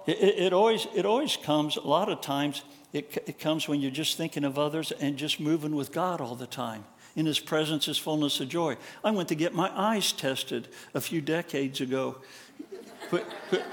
It, 0.06 0.18
it, 0.18 0.38
it, 0.38 0.52
always, 0.52 0.86
it 0.94 1.04
always 1.04 1.36
comes, 1.36 1.74
a 1.76 1.80
lot 1.80 2.08
of 2.08 2.20
times, 2.20 2.62
it, 2.92 3.24
it 3.26 3.40
comes 3.40 3.66
when 3.66 3.80
you're 3.80 3.90
just 3.90 4.16
thinking 4.16 4.44
of 4.44 4.56
others 4.56 4.92
and 4.92 5.16
just 5.16 5.40
moving 5.40 5.74
with 5.74 5.90
God 5.90 6.20
all 6.20 6.36
the 6.36 6.46
time. 6.46 6.84
In 7.16 7.26
His 7.26 7.40
presence 7.40 7.88
is 7.88 7.98
fullness 7.98 8.38
of 8.40 8.48
joy. 8.48 8.76
I 9.02 9.10
went 9.10 9.28
to 9.30 9.34
get 9.34 9.54
my 9.54 9.70
eyes 9.74 10.12
tested 10.12 10.68
a 10.94 11.00
few 11.00 11.20
decades 11.20 11.80
ago. 11.80 12.18
But, 13.10 13.26
but, 13.50 13.64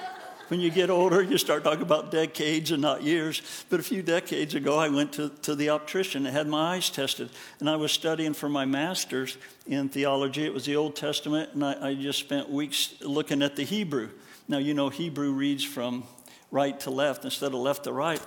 when 0.50 0.60
you 0.60 0.70
get 0.70 0.90
older, 0.90 1.22
you 1.22 1.38
start 1.38 1.64
talking 1.64 1.82
about 1.82 2.12
decades 2.12 2.72
and 2.72 2.82
not 2.82 3.02
years. 3.02 3.42
But 3.70 3.80
a 3.80 3.84
few 3.84 4.04
decades 4.04 4.54
ago, 4.54 4.78
I 4.78 4.90
went 4.90 5.14
to, 5.14 5.30
to 5.30 5.56
the 5.56 5.70
optician 5.70 6.26
and 6.26 6.36
had 6.36 6.48
my 6.48 6.76
eyes 6.76 6.90
tested. 6.90 7.30
And 7.60 7.70
I 7.70 7.76
was 7.76 7.92
studying 7.92 8.34
for 8.34 8.50
my 8.50 8.66
master's 8.66 9.38
in 9.66 9.90
theology. 9.90 10.46
It 10.46 10.54
was 10.54 10.66
the 10.66 10.76
Old 10.76 10.96
Testament, 10.96 11.52
and 11.54 11.64
I, 11.64 11.90
I 11.90 11.96
just 11.96 12.20
spent 12.20 12.50
weeks 12.50 12.94
looking 13.02 13.42
at 13.42 13.56
the 13.56 13.64
Hebrew. 13.64 14.10
Now, 14.48 14.58
you 14.58 14.74
know, 14.74 14.90
Hebrew 14.90 15.32
reads 15.32 15.64
from 15.64 16.04
right 16.52 16.80
to 16.82 16.92
left 16.92 17.26
instead 17.26 17.48
of 17.48 17.56
left 17.56 17.86
to 17.86 17.94
right. 17.94 18.22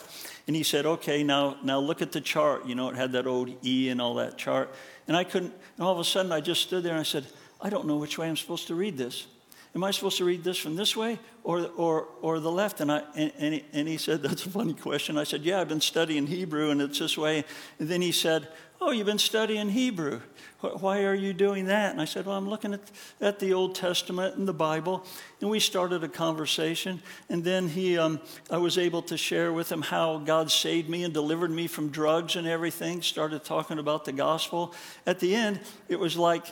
And 0.48 0.56
he 0.56 0.64
said, 0.64 0.86
okay, 0.86 1.22
now, 1.22 1.58
now 1.62 1.78
look 1.78 2.02
at 2.02 2.12
the 2.12 2.20
chart. 2.20 2.66
You 2.66 2.74
know, 2.74 2.88
it 2.88 2.96
had 2.96 3.12
that 3.12 3.26
old 3.26 3.54
E 3.64 3.88
and 3.88 4.00
all 4.00 4.14
that 4.14 4.36
chart. 4.36 4.74
And 5.08 5.16
I 5.16 5.24
couldn't, 5.24 5.52
and 5.76 5.86
all 5.86 5.92
of 5.92 5.98
a 5.98 6.04
sudden 6.04 6.32
I 6.32 6.40
just 6.40 6.62
stood 6.62 6.82
there 6.82 6.92
and 6.92 7.00
I 7.00 7.04
said, 7.04 7.26
I 7.60 7.70
don't 7.70 7.86
know 7.86 7.96
which 7.96 8.18
way 8.18 8.28
I'm 8.28 8.36
supposed 8.36 8.66
to 8.68 8.74
read 8.74 8.96
this. 8.96 9.26
Am 9.74 9.84
I 9.84 9.90
supposed 9.90 10.16
to 10.18 10.24
read 10.24 10.42
this 10.42 10.56
from 10.56 10.74
this 10.74 10.96
way 10.96 11.18
or, 11.44 11.68
or, 11.76 12.08
or 12.22 12.40
the 12.40 12.50
left? 12.50 12.80
And, 12.80 12.90
I, 12.90 13.02
and, 13.14 13.30
and, 13.38 13.54
he, 13.54 13.64
and 13.74 13.86
he 13.86 13.98
said, 13.98 14.22
That's 14.22 14.46
a 14.46 14.48
funny 14.48 14.72
question. 14.72 15.18
I 15.18 15.24
said, 15.24 15.42
Yeah, 15.42 15.60
I've 15.60 15.68
been 15.68 15.82
studying 15.82 16.26
Hebrew 16.26 16.70
and 16.70 16.80
it's 16.80 16.98
this 16.98 17.18
way. 17.18 17.44
And 17.78 17.86
then 17.86 18.00
he 18.00 18.10
said, 18.10 18.48
Oh, 18.78 18.90
you've 18.90 19.06
been 19.06 19.18
studying 19.18 19.70
Hebrew. 19.70 20.20
Why 20.60 21.04
are 21.04 21.14
you 21.14 21.32
doing 21.32 21.66
that? 21.66 21.92
And 21.92 22.00
I 22.00 22.04
said, 22.04 22.26
Well, 22.26 22.36
I'm 22.36 22.48
looking 22.48 22.74
at, 22.74 22.80
at 23.22 23.38
the 23.38 23.54
Old 23.54 23.74
Testament 23.74 24.36
and 24.36 24.46
the 24.46 24.52
Bible. 24.52 25.04
And 25.40 25.48
we 25.48 25.60
started 25.60 26.04
a 26.04 26.08
conversation. 26.08 27.00
And 27.30 27.42
then 27.42 27.68
he, 27.68 27.96
um, 27.96 28.20
I 28.50 28.58
was 28.58 28.76
able 28.76 29.00
to 29.02 29.16
share 29.16 29.52
with 29.52 29.72
him 29.72 29.80
how 29.80 30.18
God 30.18 30.50
saved 30.50 30.90
me 30.90 31.04
and 31.04 31.14
delivered 31.14 31.50
me 31.50 31.68
from 31.68 31.88
drugs 31.88 32.36
and 32.36 32.46
everything. 32.46 33.00
Started 33.00 33.44
talking 33.44 33.78
about 33.78 34.04
the 34.04 34.12
gospel. 34.12 34.74
At 35.06 35.20
the 35.20 35.34
end, 35.34 35.60
it 35.88 35.98
was 35.98 36.16
like, 36.16 36.44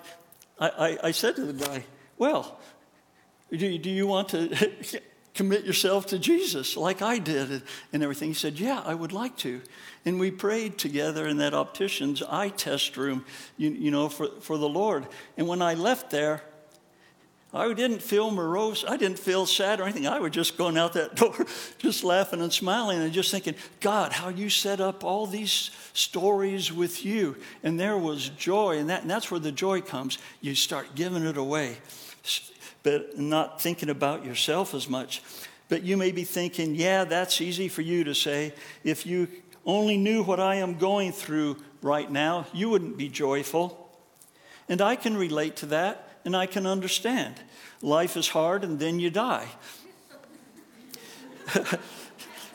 I, 0.58 0.68
I, 0.68 1.08
I 1.08 1.10
said 1.10 1.36
to 1.36 1.44
the 1.44 1.52
guy, 1.52 1.84
Well, 2.16 2.58
do, 3.50 3.78
do 3.78 3.90
you 3.90 4.06
want 4.06 4.30
to 4.30 5.00
commit 5.34 5.64
yourself 5.64 6.06
to 6.06 6.18
Jesus 6.18 6.76
like 6.76 7.02
I 7.02 7.18
did 7.18 7.62
and 7.92 8.02
everything? 8.02 8.28
He 8.28 8.34
said, 8.34 8.58
Yeah, 8.58 8.82
I 8.84 8.94
would 8.94 9.12
like 9.12 9.36
to. 9.38 9.60
And 10.04 10.20
we 10.20 10.30
prayed 10.30 10.78
together 10.78 11.26
in 11.26 11.38
that 11.38 11.54
optician's 11.54 12.22
eye 12.22 12.50
test 12.50 12.96
room, 12.96 13.24
you, 13.56 13.70
you 13.70 13.90
know, 13.90 14.08
for, 14.08 14.28
for 14.40 14.58
the 14.58 14.68
Lord. 14.68 15.06
And 15.36 15.48
when 15.48 15.62
I 15.62 15.74
left 15.74 16.10
there, 16.10 16.42
I 17.54 17.72
didn't 17.72 18.02
feel 18.02 18.32
morose. 18.32 18.84
I 18.86 18.96
didn't 18.96 19.20
feel 19.20 19.46
sad 19.46 19.78
or 19.78 19.84
anything. 19.84 20.08
I 20.08 20.18
was 20.18 20.32
just 20.32 20.58
going 20.58 20.76
out 20.76 20.94
that 20.94 21.14
door, 21.16 21.46
just 21.78 22.02
laughing 22.02 22.40
and 22.40 22.52
smiling 22.52 23.00
and 23.00 23.12
just 23.12 23.30
thinking, 23.30 23.54
God, 23.80 24.12
how 24.12 24.28
you 24.28 24.50
set 24.50 24.80
up 24.80 25.04
all 25.04 25.26
these 25.26 25.70
stories 25.92 26.72
with 26.72 27.04
you. 27.04 27.36
And 27.62 27.78
there 27.78 27.96
was 27.96 28.28
joy. 28.30 28.78
And, 28.78 28.90
that, 28.90 29.02
and 29.02 29.10
that's 29.10 29.30
where 29.30 29.38
the 29.38 29.52
joy 29.52 29.80
comes. 29.82 30.18
You 30.40 30.56
start 30.56 30.96
giving 30.96 31.24
it 31.24 31.36
away, 31.36 31.78
but 32.84 33.18
not 33.18 33.60
thinking 33.60 33.90
about 33.90 34.24
yourself 34.24 34.74
as 34.74 34.88
much. 34.88 35.22
But 35.68 35.82
you 35.82 35.96
may 35.96 36.12
be 36.12 36.22
thinking, 36.22 36.76
yeah, 36.76 37.02
that's 37.04 37.40
easy 37.40 37.68
for 37.68 37.82
you 37.82 38.04
to 38.04 38.14
say. 38.14 38.54
If 38.84 39.06
you 39.06 39.26
only 39.66 39.96
knew 39.96 40.22
what 40.22 40.38
I 40.38 40.56
am 40.56 40.78
going 40.78 41.10
through 41.10 41.56
right 41.82 42.08
now, 42.08 42.46
you 42.52 42.68
wouldn't 42.68 42.96
be 42.96 43.08
joyful. 43.08 43.90
And 44.68 44.80
I 44.80 44.94
can 44.94 45.16
relate 45.16 45.56
to 45.56 45.66
that 45.66 46.08
and 46.24 46.36
I 46.36 46.46
can 46.46 46.66
understand. 46.66 47.40
Life 47.82 48.16
is 48.16 48.28
hard 48.28 48.62
and 48.62 48.78
then 48.78 49.00
you 49.00 49.10
die. 49.10 49.48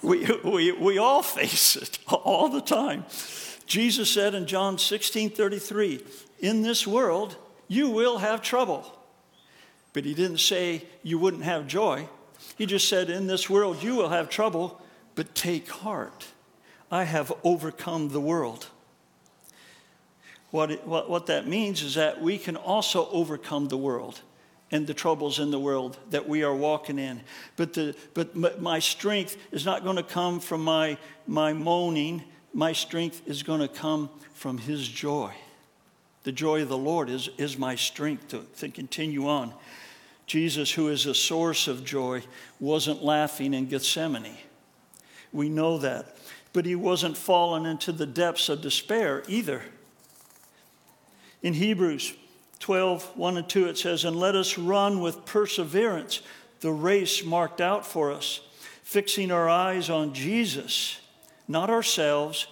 we, 0.01 0.27
we, 0.43 0.71
we 0.71 0.97
all 0.97 1.23
face 1.23 1.75
it 1.75 1.99
all 2.07 2.49
the 2.49 2.61
time. 2.61 3.05
Jesus 3.65 4.11
said 4.11 4.33
in 4.33 4.47
John 4.47 4.77
16 4.77 5.31
33, 5.31 6.03
In 6.39 6.61
this 6.61 6.85
world 6.85 7.35
you 7.67 7.89
will 7.89 8.19
have 8.19 8.41
trouble. 8.41 8.98
But 9.93 10.05
he 10.05 10.13
didn't 10.13 10.39
say 10.39 10.83
you 11.03 11.17
wouldn't 11.17 11.43
have 11.43 11.67
joy. 11.67 12.07
He 12.57 12.65
just 12.65 12.87
said, 12.87 13.09
In 13.09 13.27
this 13.27 13.49
world 13.49 13.81
you 13.81 13.95
will 13.95 14.09
have 14.09 14.29
trouble, 14.29 14.81
but 15.15 15.35
take 15.35 15.69
heart. 15.69 16.27
I 16.91 17.03
have 17.03 17.31
overcome 17.43 18.09
the 18.09 18.21
world. 18.21 18.67
What, 20.51 20.71
it, 20.71 20.87
what, 20.87 21.09
what 21.09 21.27
that 21.27 21.47
means 21.47 21.83
is 21.83 21.95
that 21.95 22.21
we 22.21 22.37
can 22.37 22.55
also 22.55 23.07
overcome 23.11 23.67
the 23.67 23.77
world 23.77 24.21
and 24.71 24.85
the 24.87 24.93
troubles 24.93 25.39
in 25.39 25.51
the 25.51 25.59
world 25.59 25.97
that 26.09 26.27
we 26.27 26.43
are 26.43 26.55
walking 26.55 26.99
in. 26.99 27.21
But, 27.55 27.73
the, 27.73 27.95
but 28.13 28.61
my 28.61 28.79
strength 28.79 29.37
is 29.51 29.65
not 29.65 29.83
going 29.83 29.97
to 29.97 30.03
come 30.03 30.39
from 30.39 30.63
my, 30.63 30.97
my 31.27 31.53
moaning. 31.53 32.23
My 32.53 32.73
strength 32.73 33.21
is 33.27 33.43
going 33.43 33.61
to 33.61 33.67
come 33.67 34.09
from 34.33 34.57
His 34.57 34.87
joy. 34.87 35.33
The 36.29 36.33
joy 36.33 36.61
of 36.61 36.69
the 36.69 36.77
Lord 36.77 37.09
is, 37.09 37.27
is 37.39 37.57
my 37.57 37.73
strength 37.73 38.27
to, 38.27 38.45
to 38.59 38.69
continue 38.69 39.27
on. 39.27 39.51
Jesus, 40.27 40.71
who 40.71 40.89
is 40.89 41.07
a 41.07 41.15
source 41.15 41.67
of 41.67 41.83
joy, 41.83 42.21
wasn't 42.59 43.03
laughing 43.03 43.55
in 43.55 43.65
Gethsemane. 43.65 44.37
We 45.33 45.49
know 45.49 45.79
that. 45.79 46.17
But 46.53 46.67
he 46.67 46.75
wasn't 46.75 47.17
fallen 47.17 47.65
into 47.65 47.91
the 47.91 48.05
depths 48.05 48.47
of 48.47 48.61
despair 48.61 49.23
either. 49.27 49.63
In 51.41 51.55
Hebrews 51.55 52.13
12, 52.59 53.17
1 53.17 53.37
and 53.37 53.49
2, 53.49 53.65
it 53.65 53.79
says, 53.79 54.05
And 54.05 54.15
let 54.15 54.35
us 54.35 54.55
run 54.55 54.99
with 54.99 55.25
perseverance 55.25 56.21
the 56.59 56.71
race 56.71 57.25
marked 57.25 57.59
out 57.59 57.87
for 57.87 58.11
us, 58.11 58.41
fixing 58.83 59.31
our 59.31 59.49
eyes 59.49 59.89
on 59.89 60.13
Jesus, 60.13 60.99
not 61.47 61.71
ourselves, 61.71 62.45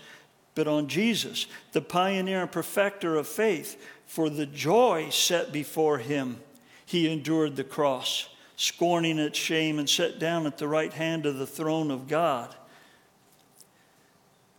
but 0.58 0.68
on 0.68 0.88
Jesus, 0.88 1.46
the 1.72 1.84
pioneer 1.84 2.42
and 2.42 2.52
perfecter 2.52 3.16
of 3.16 3.28
faith. 3.28 3.80
For 4.08 4.28
the 4.28 4.48
joy 4.48 5.10
set 5.12 5.52
before 5.52 6.00
him, 6.00 6.42
he 6.84 7.08
endured 7.08 7.56
the 7.56 7.64
cross, 7.64 8.28
scorning 8.56 9.20
its 9.20 9.38
shame, 9.38 9.78
and 9.78 9.88
sat 9.88 10.18
down 10.18 10.48
at 10.48 10.58
the 10.58 10.68
right 10.68 10.92
hand 10.92 11.28
of 11.28 11.38
the 11.38 11.46
throne 11.46 11.92
of 11.92 12.08
God. 12.08 12.56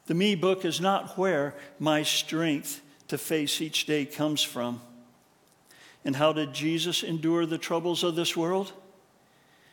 The 0.06 0.14
me 0.14 0.36
book 0.36 0.64
is 0.64 0.80
not 0.80 1.18
where 1.18 1.56
my 1.80 2.04
strength 2.04 2.80
to 3.08 3.18
face 3.18 3.60
each 3.60 3.84
day 3.84 4.04
comes 4.04 4.40
from. 4.40 4.80
And 6.04 6.14
how 6.14 6.32
did 6.32 6.54
Jesus 6.54 7.02
endure 7.02 7.44
the 7.44 7.58
troubles 7.58 8.04
of 8.04 8.14
this 8.14 8.36
world? 8.36 8.72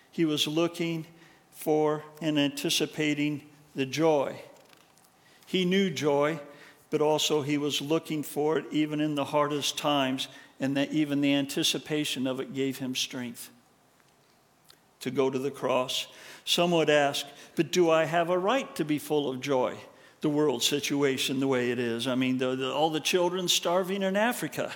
He 0.09 0.25
was 0.25 0.47
looking 0.47 1.05
for 1.51 2.03
and 2.19 2.39
anticipating 2.39 3.43
the 3.75 3.85
joy. 3.85 4.41
He 5.45 5.65
knew 5.65 5.89
joy, 5.89 6.39
but 6.89 7.01
also 7.01 7.41
he 7.41 7.57
was 7.57 7.81
looking 7.81 8.23
for 8.23 8.57
it 8.57 8.65
even 8.71 8.99
in 8.99 9.15
the 9.15 9.25
hardest 9.25 9.77
times, 9.77 10.27
and 10.59 10.75
that 10.77 10.91
even 10.91 11.21
the 11.21 11.33
anticipation 11.33 12.27
of 12.27 12.39
it 12.39 12.53
gave 12.53 12.77
him 12.77 12.95
strength 12.95 13.49
to 15.01 15.11
go 15.11 15.29
to 15.29 15.37
the 15.37 15.51
cross. 15.51 16.07
Some 16.45 16.71
would 16.71 16.89
ask, 16.89 17.25
but 17.55 17.71
do 17.71 17.89
I 17.89 18.05
have 18.05 18.29
a 18.29 18.37
right 18.37 18.73
to 18.75 18.85
be 18.85 18.99
full 18.99 19.29
of 19.29 19.41
joy? 19.41 19.77
the 20.25 20.29
world 20.29 20.63
situation 20.63 21.39
the 21.39 21.47
way 21.47 21.69
it 21.69 21.77
is. 21.77 22.07
I 22.07 22.15
mean, 22.15 22.39
the, 22.39 22.55
the, 22.55 22.73
all 22.73 22.89
the 22.89 22.99
children 22.99 23.47
starving 23.47 24.01
in 24.01 24.15
Africa. 24.15 24.73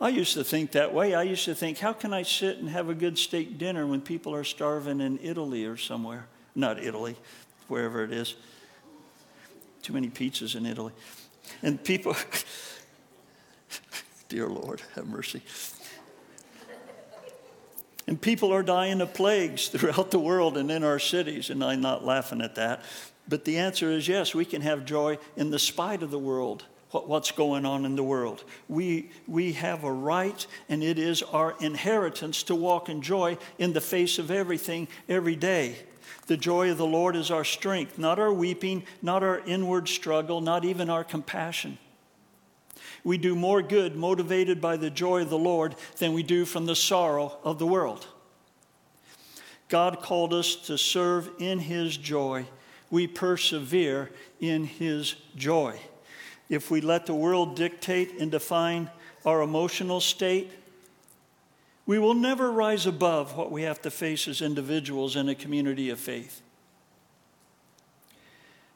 I 0.00 0.08
used 0.08 0.32
to 0.34 0.42
think 0.42 0.72
that 0.72 0.94
way. 0.94 1.14
I 1.14 1.22
used 1.22 1.44
to 1.44 1.54
think, 1.54 1.76
how 1.76 1.92
can 1.92 2.14
I 2.14 2.22
sit 2.22 2.56
and 2.56 2.70
have 2.70 2.88
a 2.88 2.94
good 2.94 3.18
steak 3.18 3.58
dinner 3.58 3.86
when 3.86 4.00
people 4.00 4.34
are 4.34 4.42
starving 4.42 5.02
in 5.02 5.18
Italy 5.22 5.66
or 5.66 5.76
somewhere? 5.76 6.28
Not 6.54 6.82
Italy, 6.82 7.14
wherever 7.68 8.04
it 8.04 8.10
is. 8.10 8.36
Too 9.86 9.92
many 9.92 10.08
pizzas 10.08 10.56
in 10.56 10.66
Italy. 10.66 10.92
And 11.62 11.80
people, 11.80 12.16
dear 14.28 14.48
Lord, 14.48 14.82
have 14.96 15.06
mercy. 15.06 15.42
And 18.08 18.20
people 18.20 18.52
are 18.52 18.64
dying 18.64 19.00
of 19.00 19.14
plagues 19.14 19.68
throughout 19.68 20.10
the 20.10 20.18
world 20.18 20.56
and 20.56 20.72
in 20.72 20.82
our 20.82 20.98
cities, 20.98 21.50
and 21.50 21.62
I'm 21.62 21.82
not 21.82 22.04
laughing 22.04 22.40
at 22.40 22.56
that. 22.56 22.82
But 23.28 23.44
the 23.44 23.58
answer 23.58 23.92
is 23.92 24.08
yes, 24.08 24.34
we 24.34 24.44
can 24.44 24.60
have 24.62 24.84
joy 24.84 25.18
in 25.36 25.50
the 25.50 25.58
spite 25.60 26.02
of 26.02 26.10
the 26.10 26.18
world, 26.18 26.64
what, 26.90 27.08
what's 27.08 27.30
going 27.30 27.64
on 27.64 27.84
in 27.84 27.94
the 27.94 28.02
world. 28.02 28.42
We, 28.66 29.12
we 29.28 29.52
have 29.52 29.84
a 29.84 29.92
right, 29.92 30.44
and 30.68 30.82
it 30.82 30.98
is 30.98 31.22
our 31.22 31.54
inheritance 31.60 32.42
to 32.42 32.56
walk 32.56 32.88
in 32.88 33.02
joy 33.02 33.38
in 33.56 33.72
the 33.72 33.80
face 33.80 34.18
of 34.18 34.32
everything 34.32 34.88
every 35.08 35.36
day. 35.36 35.76
The 36.26 36.36
joy 36.36 36.70
of 36.70 36.78
the 36.78 36.86
Lord 36.86 37.16
is 37.16 37.30
our 37.30 37.44
strength, 37.44 37.98
not 37.98 38.18
our 38.18 38.32
weeping, 38.32 38.84
not 39.00 39.22
our 39.22 39.40
inward 39.40 39.88
struggle, 39.88 40.40
not 40.40 40.64
even 40.64 40.90
our 40.90 41.04
compassion. 41.04 41.78
We 43.04 43.18
do 43.18 43.36
more 43.36 43.62
good 43.62 43.94
motivated 43.94 44.60
by 44.60 44.76
the 44.76 44.90
joy 44.90 45.22
of 45.22 45.30
the 45.30 45.38
Lord 45.38 45.76
than 45.98 46.12
we 46.12 46.22
do 46.22 46.44
from 46.44 46.66
the 46.66 46.74
sorrow 46.74 47.38
of 47.44 47.58
the 47.58 47.66
world. 47.66 48.08
God 49.68 50.00
called 50.00 50.34
us 50.34 50.56
to 50.66 50.76
serve 50.76 51.30
in 51.38 51.60
His 51.60 51.96
joy 51.96 52.46
we 52.90 53.06
persevere 53.06 54.10
in 54.40 54.64
his 54.64 55.16
joy. 55.36 55.80
If 56.48 56.70
we 56.70 56.80
let 56.80 57.06
the 57.06 57.14
world 57.14 57.56
dictate 57.56 58.20
and 58.20 58.30
define 58.30 58.90
our 59.24 59.42
emotional 59.42 60.00
state, 60.00 60.52
we 61.86 61.98
will 61.98 62.14
never 62.14 62.50
rise 62.50 62.84
above 62.84 63.36
what 63.36 63.52
we 63.52 63.62
have 63.62 63.80
to 63.82 63.90
face 63.90 64.26
as 64.26 64.42
individuals 64.42 65.16
in 65.16 65.28
a 65.28 65.34
community 65.34 65.88
of 65.88 66.00
faith. 66.00 66.42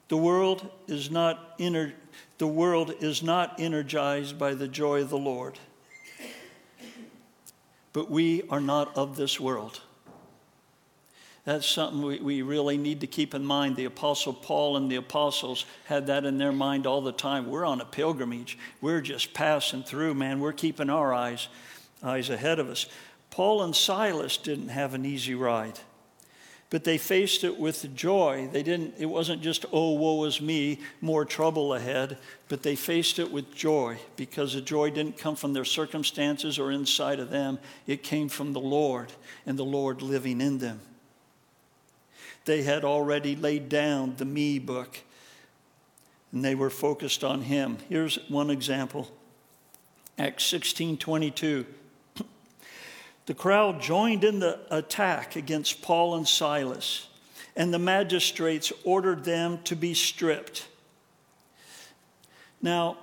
The 0.09 0.17
world 0.17 0.71
is 0.89 1.11
not 1.11 1.59
ener- 1.59 1.93
the 2.39 2.47
world 2.47 2.95
is 3.01 3.23
not 3.23 3.61
energized 3.61 4.39
by 4.39 4.55
the 4.55 4.67
joy 4.67 5.03
of 5.03 5.11
the 5.11 5.19
Lord. 5.19 5.59
But 7.93 8.11
we 8.11 8.43
are 8.49 8.61
not 8.61 8.97
of 8.97 9.17
this 9.17 9.39
world. 9.39 9.81
That's 11.45 11.67
something 11.67 12.03
we, 12.03 12.21
we 12.21 12.43
really 12.43 12.77
need 12.77 13.01
to 13.01 13.07
keep 13.07 13.35
in 13.35 13.45
mind. 13.45 13.77
The 13.77 13.87
Apostle 13.87 14.33
Paul 14.33 14.77
and 14.77 14.91
the 14.91 14.97
apostles 14.97 15.65
had 15.87 16.07
that 16.07 16.25
in 16.25 16.39
their 16.39 16.53
mind 16.53 16.87
all 16.87 17.01
the 17.01 17.13
time. 17.13 17.49
We're 17.49 17.65
on 17.65 17.81
a 17.81 17.85
pilgrimage. 17.85 18.59
We're 18.81 19.01
just 19.01 19.33
passing 19.33 19.83
through, 19.83 20.15
man. 20.15 20.41
We're 20.41 20.53
keeping 20.53 20.91
our 20.91 21.15
eyes, 21.15 21.49
eyes 22.03 22.31
ahead 22.31 22.59
of 22.59 22.69
us. 22.69 22.87
Paul 23.31 23.63
and 23.63 23.75
Silas 23.75 24.37
didn't 24.37 24.69
have 24.69 24.95
an 24.95 25.05
easy 25.05 25.35
ride, 25.35 25.79
but 26.69 26.85
they 26.85 26.99
faced 26.99 27.45
it 27.45 27.59
with 27.59 27.95
joy. 27.95 28.49
They 28.53 28.63
didn't, 28.63 28.95
it 28.99 29.07
wasn't 29.07 29.43
just, 29.43 29.65
oh, 29.73 29.93
woe 29.93 30.25
is 30.25 30.41
me, 30.41 30.81
more 31.01 31.25
trouble 31.25 31.75
ahead, 31.75 32.19
but 32.49 32.63
they 32.63 32.75
faced 32.75 33.19
it 33.19 33.31
with 33.31 33.55
joy 33.55 33.99
because 34.17 34.55
the 34.55 34.61
joy 34.61 34.91
didn't 34.91 35.19
come 35.19 35.37
from 35.37 35.53
their 35.53 35.65
circumstances 35.65 36.59
or 36.59 36.73
inside 36.73 37.21
of 37.21 37.31
them. 37.31 37.59
It 37.87 38.03
came 38.03 38.29
from 38.29 38.53
the 38.53 38.61
Lord 38.61 39.13
and 39.47 39.59
the 39.59 39.65
Lord 39.65 40.03
living 40.03 40.41
in 40.41 40.59
them 40.59 40.81
they 42.45 42.63
had 42.63 42.85
already 42.85 43.37
laid 43.37 43.69
down 43.69 44.15
the 44.17 44.25
me 44.25 44.59
book 44.59 44.99
and 46.33 46.45
they 46.45 46.55
were 46.55 46.71
focused 46.71 47.25
on 47.25 47.43
him. 47.43 47.79
Here's 47.89 48.19
one 48.29 48.51
example. 48.51 49.11
Acts 50.19 50.45
16 50.45 50.97
22. 50.97 51.67
The 53.31 53.37
crowd 53.37 53.81
joined 53.81 54.25
in 54.25 54.41
the 54.41 54.59
attack 54.73 55.37
against 55.37 55.83
Paul 55.83 56.17
and 56.17 56.27
Silas, 56.27 57.07
and 57.55 57.73
the 57.73 57.79
magistrates 57.79 58.73
ordered 58.83 59.23
them 59.23 59.61
to 59.67 59.77
be 59.77 59.95
stripped. 59.95 60.67
Now, 62.61 62.99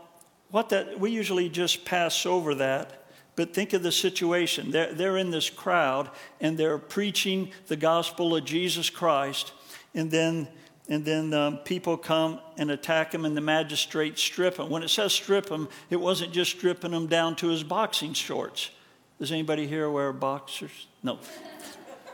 what 0.51 0.67
that 0.67 0.99
we 0.99 1.11
usually 1.11 1.47
just 1.47 1.85
pass 1.85 2.25
over 2.25 2.55
that 2.55 3.05
but 3.37 3.53
think 3.53 3.71
of 3.71 3.83
the 3.83 3.91
situation. 3.93 4.69
They're, 4.71 4.93
they're 4.93 5.15
in 5.15 5.31
this 5.31 5.49
crowd 5.49 6.09
and 6.41 6.57
they're 6.57 6.77
preaching 6.77 7.51
the 7.67 7.77
gospel 7.77 8.35
of 8.35 8.43
Jesus 8.43 8.89
Christ, 8.89 9.53
and 9.93 10.11
then 10.11 10.49
and 10.89 11.05
then 11.05 11.33
um, 11.33 11.59
people 11.59 11.95
come 11.95 12.41
and 12.57 12.69
attack 12.69 13.13
him, 13.13 13.23
and 13.23 13.37
the 13.37 13.39
magistrates 13.39 14.21
strip 14.21 14.57
him. 14.57 14.69
When 14.69 14.83
it 14.83 14.89
says 14.89 15.13
strip 15.13 15.47
him, 15.47 15.69
it 15.89 16.01
wasn't 16.01 16.33
just 16.33 16.51
stripping 16.51 16.91
him 16.91 17.07
down 17.07 17.37
to 17.37 17.47
his 17.47 17.63
boxing 17.63 18.11
shorts. 18.11 18.71
Does 19.19 19.32
anybody 19.32 19.67
here 19.67 19.89
wear 19.89 20.13
boxers? 20.13 20.88
No. 21.01 21.19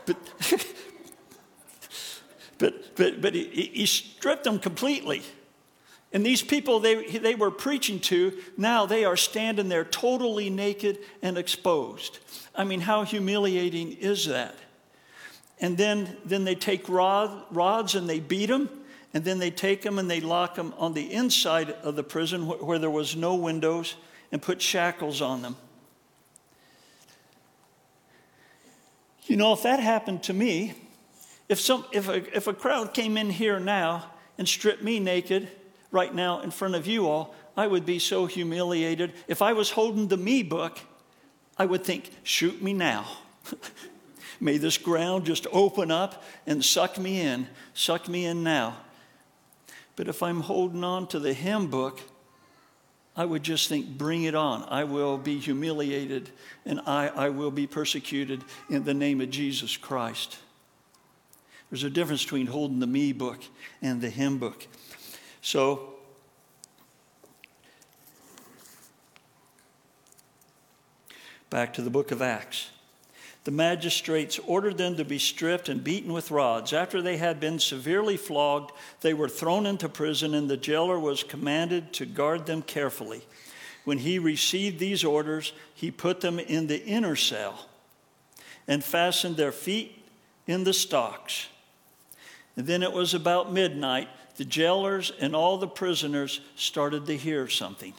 but, 0.06 0.16
but, 2.58 2.96
but, 2.96 3.20
but 3.20 3.34
he, 3.34 3.70
he 3.74 3.86
stripped 3.86 4.44
them 4.44 4.58
completely. 4.58 5.22
And 6.14 6.24
these 6.24 6.42
people 6.42 6.78
they, 6.78 7.18
they 7.18 7.34
were 7.34 7.50
preaching 7.50 7.98
to, 8.00 8.38
now 8.56 8.86
they 8.86 9.04
are 9.04 9.16
standing 9.16 9.68
there 9.68 9.84
totally 9.84 10.48
naked 10.48 11.00
and 11.20 11.36
exposed. 11.36 12.20
I 12.54 12.62
mean, 12.64 12.80
how 12.80 13.02
humiliating 13.02 13.92
is 13.92 14.26
that? 14.26 14.54
And 15.60 15.76
then, 15.76 16.16
then 16.24 16.44
they 16.44 16.54
take 16.54 16.88
rod, 16.88 17.44
rods 17.50 17.96
and 17.96 18.08
they 18.08 18.20
beat 18.20 18.46
them, 18.46 18.68
and 19.12 19.24
then 19.24 19.38
they 19.38 19.50
take 19.50 19.82
them 19.82 19.98
and 19.98 20.10
they 20.10 20.20
lock 20.20 20.54
them 20.54 20.72
on 20.78 20.94
the 20.94 21.12
inside 21.12 21.70
of 21.70 21.96
the 21.96 22.02
prison 22.04 22.46
where 22.46 22.78
there 22.78 22.90
was 22.90 23.16
no 23.16 23.34
windows 23.34 23.96
and 24.30 24.40
put 24.40 24.62
shackles 24.62 25.20
on 25.20 25.42
them. 25.42 25.56
You 29.24 29.36
know, 29.36 29.52
if 29.52 29.62
that 29.62 29.80
happened 29.80 30.22
to 30.24 30.32
me, 30.32 30.74
if, 31.48 31.60
some, 31.60 31.84
if, 31.92 32.08
a, 32.08 32.36
if 32.36 32.46
a 32.46 32.54
crowd 32.54 32.94
came 32.94 33.16
in 33.16 33.30
here 33.30 33.58
now 33.58 34.10
and 34.38 34.48
stripped 34.48 34.82
me 34.82 35.00
naked, 35.00 35.48
right 35.90 36.14
now 36.14 36.40
in 36.40 36.50
front 36.50 36.74
of 36.74 36.86
you 36.86 37.08
all, 37.08 37.34
I 37.56 37.66
would 37.66 37.86
be 37.86 37.98
so 37.98 38.26
humiliated. 38.26 39.12
If 39.28 39.40
I 39.40 39.52
was 39.52 39.70
holding 39.70 40.08
the 40.08 40.16
me 40.16 40.42
book, 40.42 40.78
I 41.56 41.66
would 41.66 41.84
think, 41.84 42.10
shoot 42.24 42.60
me 42.60 42.72
now. 42.72 43.06
May 44.40 44.58
this 44.58 44.76
ground 44.76 45.24
just 45.24 45.46
open 45.52 45.90
up 45.90 46.22
and 46.46 46.64
suck 46.64 46.98
me 46.98 47.20
in, 47.20 47.46
suck 47.72 48.08
me 48.08 48.26
in 48.26 48.42
now. 48.42 48.76
But 49.96 50.08
if 50.08 50.22
I'm 50.22 50.40
holding 50.40 50.82
on 50.82 51.06
to 51.08 51.20
the 51.20 51.32
hymn 51.32 51.68
book, 51.68 52.00
I 53.16 53.24
would 53.24 53.42
just 53.42 53.68
think, 53.68 53.96
bring 53.96 54.24
it 54.24 54.34
on. 54.34 54.64
I 54.68 54.84
will 54.84 55.18
be 55.18 55.38
humiliated 55.38 56.30
and 56.66 56.80
I, 56.86 57.08
I 57.08 57.28
will 57.28 57.52
be 57.52 57.66
persecuted 57.66 58.42
in 58.68 58.84
the 58.84 58.94
name 58.94 59.20
of 59.20 59.30
Jesus 59.30 59.76
Christ. 59.76 60.38
There's 61.70 61.84
a 61.84 61.90
difference 61.90 62.24
between 62.24 62.46
holding 62.46 62.80
the 62.80 62.86
me 62.86 63.12
book 63.12 63.40
and 63.80 64.00
the 64.00 64.10
hymn 64.10 64.38
book. 64.38 64.66
So, 65.42 65.94
back 71.50 71.72
to 71.74 71.82
the 71.82 71.90
book 71.90 72.10
of 72.10 72.20
Acts. 72.20 72.70
The 73.44 73.50
magistrates 73.50 74.40
ordered 74.46 74.78
them 74.78 74.96
to 74.96 75.04
be 75.04 75.18
stripped 75.18 75.68
and 75.68 75.84
beaten 75.84 76.14
with 76.14 76.30
rods. 76.30 76.72
After 76.72 77.02
they 77.02 77.18
had 77.18 77.40
been 77.40 77.58
severely 77.58 78.16
flogged, 78.16 78.72
they 79.02 79.12
were 79.12 79.28
thrown 79.28 79.66
into 79.66 79.88
prison, 79.88 80.34
and 80.34 80.48
the 80.48 80.56
jailer 80.56 80.98
was 80.98 81.22
commanded 81.22 81.92
to 81.94 82.06
guard 82.06 82.46
them 82.46 82.62
carefully. 82.62 83.22
When 83.84 83.98
he 83.98 84.18
received 84.18 84.78
these 84.78 85.04
orders, 85.04 85.52
he 85.74 85.90
put 85.90 86.22
them 86.22 86.38
in 86.38 86.68
the 86.68 86.82
inner 86.86 87.16
cell 87.16 87.68
and 88.66 88.82
fastened 88.82 89.36
their 89.36 89.52
feet 89.52 90.02
in 90.46 90.64
the 90.64 90.72
stocks. 90.72 91.48
And 92.56 92.66
then 92.66 92.82
it 92.82 92.92
was 92.92 93.12
about 93.12 93.52
midnight. 93.52 94.08
The 94.36 94.46
jailers 94.46 95.12
and 95.20 95.36
all 95.36 95.58
the 95.58 95.68
prisoners 95.68 96.40
started 96.56 97.04
to 97.06 97.16
hear 97.16 97.46
something 97.46 97.92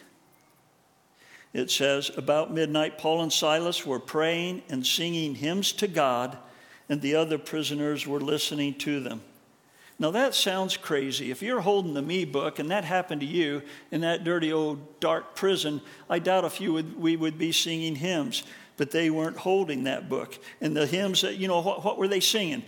it 1.55 1.71
says, 1.71 2.11
About 2.17 2.53
midnight, 2.53 2.97
Paul 2.97 3.21
and 3.21 3.31
Silas 3.31 3.85
were 3.85 3.99
praying 3.99 4.61
and 4.67 4.85
singing 4.85 5.35
hymns 5.35 5.71
to 5.73 5.87
God, 5.87 6.37
and 6.89 7.01
the 7.01 7.15
other 7.15 7.37
prisoners 7.37 8.05
were 8.05 8.19
listening 8.19 8.73
to 8.79 8.99
them. 8.99 9.21
Now 9.97 10.11
that 10.11 10.35
sounds 10.35 10.75
crazy. 10.75 11.31
If 11.31 11.41
you're 11.41 11.61
holding 11.61 11.93
the 11.93 12.01
me 12.01 12.25
book 12.25 12.59
and 12.59 12.69
that 12.71 12.83
happened 12.83 13.21
to 13.21 13.27
you 13.27 13.61
in 13.89 14.01
that 14.01 14.25
dirty 14.25 14.51
old 14.51 14.99
dark 14.99 15.33
prison, 15.33 15.79
I 16.09 16.19
doubt 16.19 16.43
if 16.43 16.59
you 16.59 16.73
would, 16.73 16.99
we 16.99 17.15
would 17.15 17.37
be 17.37 17.53
singing 17.53 17.95
hymns. 17.95 18.43
But 18.75 18.91
they 18.91 19.09
weren't 19.09 19.37
holding 19.37 19.85
that 19.85 20.09
book. 20.09 20.37
And 20.59 20.75
the 20.75 20.85
hymns 20.85 21.21
that, 21.21 21.37
you 21.37 21.47
know, 21.47 21.61
what, 21.61 21.85
what 21.85 21.97
were 21.97 22.09
they 22.09 22.19
singing? 22.19 22.63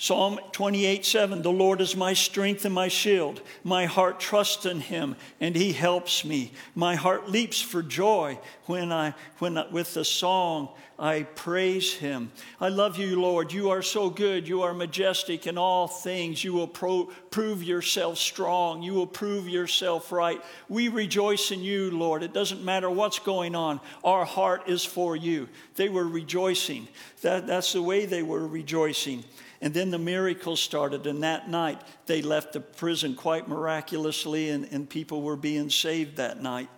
Psalm 0.00 0.38
28 0.52 1.04
7 1.04 1.42
The 1.42 1.50
Lord 1.50 1.80
is 1.80 1.96
my 1.96 2.12
strength 2.12 2.64
and 2.64 2.72
my 2.72 2.86
shield. 2.86 3.42
My 3.64 3.86
heart 3.86 4.20
trusts 4.20 4.64
in 4.64 4.80
him, 4.80 5.16
and 5.40 5.56
he 5.56 5.72
helps 5.72 6.24
me. 6.24 6.52
My 6.76 6.94
heart 6.94 7.28
leaps 7.28 7.60
for 7.60 7.82
joy 7.82 8.38
when 8.66 8.92
I, 8.92 9.14
when 9.40 9.58
I, 9.58 9.66
with 9.66 9.94
the 9.94 10.04
song, 10.04 10.68
I 11.00 11.24
praise 11.24 11.94
him. 11.94 12.30
I 12.60 12.68
love 12.68 12.96
you, 12.96 13.20
Lord. 13.20 13.52
You 13.52 13.70
are 13.70 13.82
so 13.82 14.08
good. 14.08 14.46
You 14.46 14.62
are 14.62 14.72
majestic 14.72 15.48
in 15.48 15.58
all 15.58 15.88
things. 15.88 16.44
You 16.44 16.52
will 16.52 16.68
pro- 16.68 17.06
prove 17.30 17.64
yourself 17.64 18.18
strong. 18.18 18.84
You 18.84 18.94
will 18.94 19.06
prove 19.06 19.48
yourself 19.48 20.12
right. 20.12 20.40
We 20.68 20.88
rejoice 20.88 21.50
in 21.50 21.60
you, 21.60 21.90
Lord. 21.90 22.22
It 22.22 22.32
doesn't 22.32 22.64
matter 22.64 22.88
what's 22.88 23.18
going 23.18 23.56
on, 23.56 23.80
our 24.04 24.24
heart 24.24 24.68
is 24.68 24.84
for 24.84 25.16
you. 25.16 25.48
They 25.74 25.88
were 25.88 26.06
rejoicing. 26.06 26.86
That, 27.22 27.48
that's 27.48 27.72
the 27.72 27.82
way 27.82 28.06
they 28.06 28.22
were 28.22 28.46
rejoicing. 28.46 29.24
And 29.60 29.74
then 29.74 29.90
the 29.90 29.98
miracles 29.98 30.60
started, 30.60 31.06
and 31.06 31.22
that 31.22 31.50
night 31.50 31.80
they 32.06 32.22
left 32.22 32.52
the 32.52 32.60
prison 32.60 33.14
quite 33.14 33.48
miraculously, 33.48 34.50
and, 34.50 34.68
and 34.70 34.88
people 34.88 35.22
were 35.22 35.36
being 35.36 35.68
saved 35.68 36.16
that 36.16 36.40
night. 36.40 36.68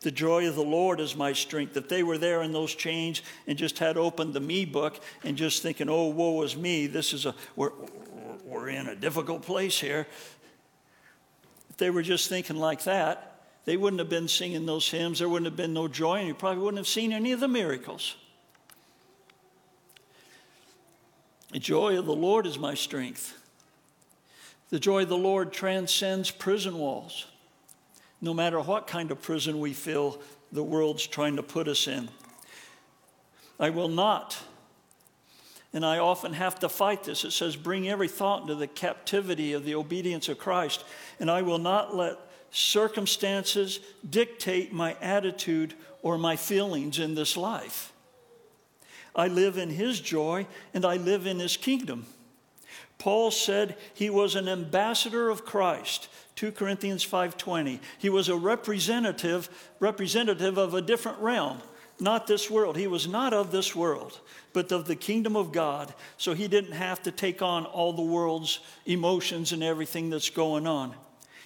The 0.00 0.10
joy 0.10 0.46
of 0.48 0.54
the 0.54 0.62
Lord 0.62 1.00
is 1.00 1.16
my 1.16 1.32
strength. 1.32 1.76
If 1.76 1.88
they 1.88 2.02
were 2.02 2.18
there 2.18 2.42
in 2.42 2.52
those 2.52 2.74
chains 2.74 3.22
and 3.46 3.58
just 3.58 3.78
had 3.78 3.96
opened 3.96 4.34
the 4.34 4.40
me 4.40 4.64
book 4.64 5.00
and 5.24 5.36
just 5.36 5.62
thinking, 5.62 5.88
oh, 5.88 6.08
woe 6.08 6.42
is 6.42 6.56
me, 6.56 6.86
this 6.86 7.12
is 7.12 7.26
a, 7.26 7.34
we're, 7.56 7.72
we're 8.44 8.68
in 8.68 8.86
a 8.86 8.94
difficult 8.94 9.42
place 9.42 9.80
here. 9.80 10.06
If 11.70 11.78
they 11.78 11.90
were 11.90 12.02
just 12.02 12.28
thinking 12.28 12.56
like 12.56 12.84
that, 12.84 13.42
they 13.64 13.76
wouldn't 13.76 13.98
have 13.98 14.08
been 14.08 14.28
singing 14.28 14.66
those 14.66 14.88
hymns. 14.88 15.18
There 15.18 15.28
wouldn't 15.28 15.46
have 15.46 15.56
been 15.56 15.74
no 15.74 15.88
joy, 15.88 16.18
and 16.18 16.28
you 16.28 16.34
probably 16.34 16.62
wouldn't 16.62 16.78
have 16.78 16.86
seen 16.86 17.12
any 17.12 17.32
of 17.32 17.40
the 17.40 17.48
miracles. 17.48 18.14
The 21.50 21.58
joy 21.58 21.98
of 21.98 22.06
the 22.06 22.14
Lord 22.14 22.46
is 22.46 22.58
my 22.58 22.74
strength. 22.74 23.34
The 24.70 24.78
joy 24.78 25.02
of 25.02 25.08
the 25.08 25.16
Lord 25.16 25.52
transcends 25.52 26.30
prison 26.30 26.78
walls. 26.78 27.26
No 28.20 28.34
matter 28.34 28.60
what 28.60 28.86
kind 28.86 29.10
of 29.10 29.22
prison 29.22 29.58
we 29.60 29.72
feel 29.72 30.20
the 30.52 30.62
world's 30.62 31.06
trying 31.06 31.36
to 31.36 31.42
put 31.42 31.68
us 31.68 31.86
in. 31.86 32.08
I 33.60 33.70
will 33.70 33.88
not, 33.88 34.38
and 35.72 35.84
I 35.84 35.98
often 35.98 36.32
have 36.32 36.58
to 36.60 36.68
fight 36.68 37.04
this. 37.04 37.24
It 37.24 37.32
says, 37.32 37.56
bring 37.56 37.88
every 37.88 38.08
thought 38.08 38.42
into 38.42 38.54
the 38.54 38.66
captivity 38.66 39.52
of 39.52 39.64
the 39.64 39.74
obedience 39.74 40.28
of 40.28 40.38
Christ, 40.38 40.84
and 41.18 41.30
I 41.30 41.42
will 41.42 41.58
not 41.58 41.94
let 41.94 42.18
circumstances 42.50 43.80
dictate 44.08 44.72
my 44.72 44.96
attitude 45.00 45.74
or 46.02 46.18
my 46.18 46.36
feelings 46.36 46.98
in 46.98 47.14
this 47.14 47.36
life. 47.36 47.92
I 49.18 49.26
live 49.26 49.58
in 49.58 49.70
his 49.70 50.00
joy 50.00 50.46
and 50.72 50.84
I 50.84 50.96
live 50.96 51.26
in 51.26 51.40
his 51.40 51.56
kingdom. 51.56 52.06
Paul 52.98 53.32
said 53.32 53.76
he 53.92 54.10
was 54.10 54.36
an 54.36 54.48
ambassador 54.48 55.28
of 55.28 55.44
Christ. 55.44 56.08
2 56.36 56.52
Corinthians 56.52 57.04
5:20. 57.04 57.80
He 57.98 58.08
was 58.08 58.28
a 58.28 58.36
representative 58.36 59.48
representative 59.80 60.56
of 60.56 60.72
a 60.72 60.80
different 60.80 61.18
realm, 61.18 61.60
not 61.98 62.28
this 62.28 62.48
world. 62.48 62.76
He 62.76 62.86
was 62.86 63.08
not 63.08 63.32
of 63.32 63.50
this 63.50 63.74
world, 63.74 64.20
but 64.52 64.70
of 64.70 64.86
the 64.86 64.96
kingdom 64.96 65.36
of 65.36 65.50
God. 65.50 65.92
So 66.16 66.34
he 66.34 66.46
didn't 66.46 66.72
have 66.72 67.02
to 67.02 67.10
take 67.10 67.42
on 67.42 67.66
all 67.66 67.92
the 67.92 68.02
world's 68.02 68.60
emotions 68.86 69.52
and 69.52 69.64
everything 69.64 70.10
that's 70.10 70.30
going 70.30 70.66
on. 70.68 70.94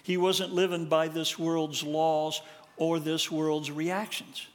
He 0.02 0.18
wasn't 0.18 0.52
living 0.52 0.86
by 0.86 1.08
this 1.08 1.38
world's 1.38 1.82
laws 1.82 2.42
or 2.76 2.98
this 2.98 3.30
world's 3.30 3.70
reactions. 3.70 4.46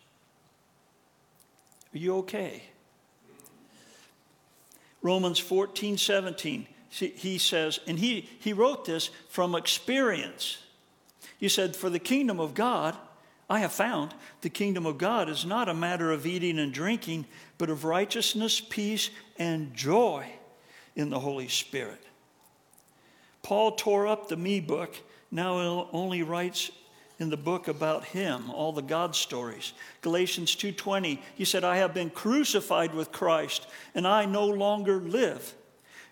Are 1.95 1.97
you 1.97 2.17
okay? 2.17 2.63
Romans 5.01 5.39
14, 5.39 5.97
17, 5.97 6.67
he 6.89 7.38
says, 7.38 7.79
and 7.88 7.99
he, 7.99 8.27
he 8.39 8.53
wrote 8.53 8.86
this 8.86 9.10
from 9.29 9.55
experience. 9.55 10.57
He 11.38 11.49
said, 11.49 11.75
For 11.75 11.89
the 11.89 11.99
kingdom 11.99 12.39
of 12.39 12.53
God, 12.53 12.97
I 13.49 13.60
have 13.60 13.71
found 13.71 14.13
the 14.41 14.49
kingdom 14.49 14.86
of 14.86 14.97
God 14.97 15.29
is 15.29 15.45
not 15.45 15.69
a 15.69 15.73
matter 15.73 16.12
of 16.12 16.25
eating 16.25 16.60
and 16.60 16.73
drinking, 16.73 17.25
but 17.57 17.69
of 17.69 17.86
righteousness, 17.86 18.60
peace, 18.60 19.10
and 19.38 19.73
joy 19.73 20.25
in 20.95 21.10
the 21.10 21.19
Holy 21.19 21.47
Spirit. 21.47 22.03
Paul 23.43 23.73
tore 23.73 24.07
up 24.07 24.27
the 24.27 24.36
me 24.36 24.60
book, 24.60 24.95
now 25.31 25.88
only 25.93 26.23
writes 26.23 26.71
in 27.19 27.30
the 27.30 27.38
book 27.38 27.67
about 27.67 28.06
him, 28.06 28.49
all 28.51 28.71
the 28.71 28.82
God 28.82 29.15
stories. 29.15 29.73
Galatians 30.01 30.56
2:20, 30.56 31.21
he 31.36 31.45
said, 31.45 31.63
"I 31.63 31.77
have 31.77 31.93
been 31.93 32.10
crucified 32.10 32.93
with 32.93 33.12
Christ, 33.12 33.67
and 33.95 34.08
I 34.08 34.25
no 34.25 34.45
longer 34.45 34.99
live, 34.99 35.56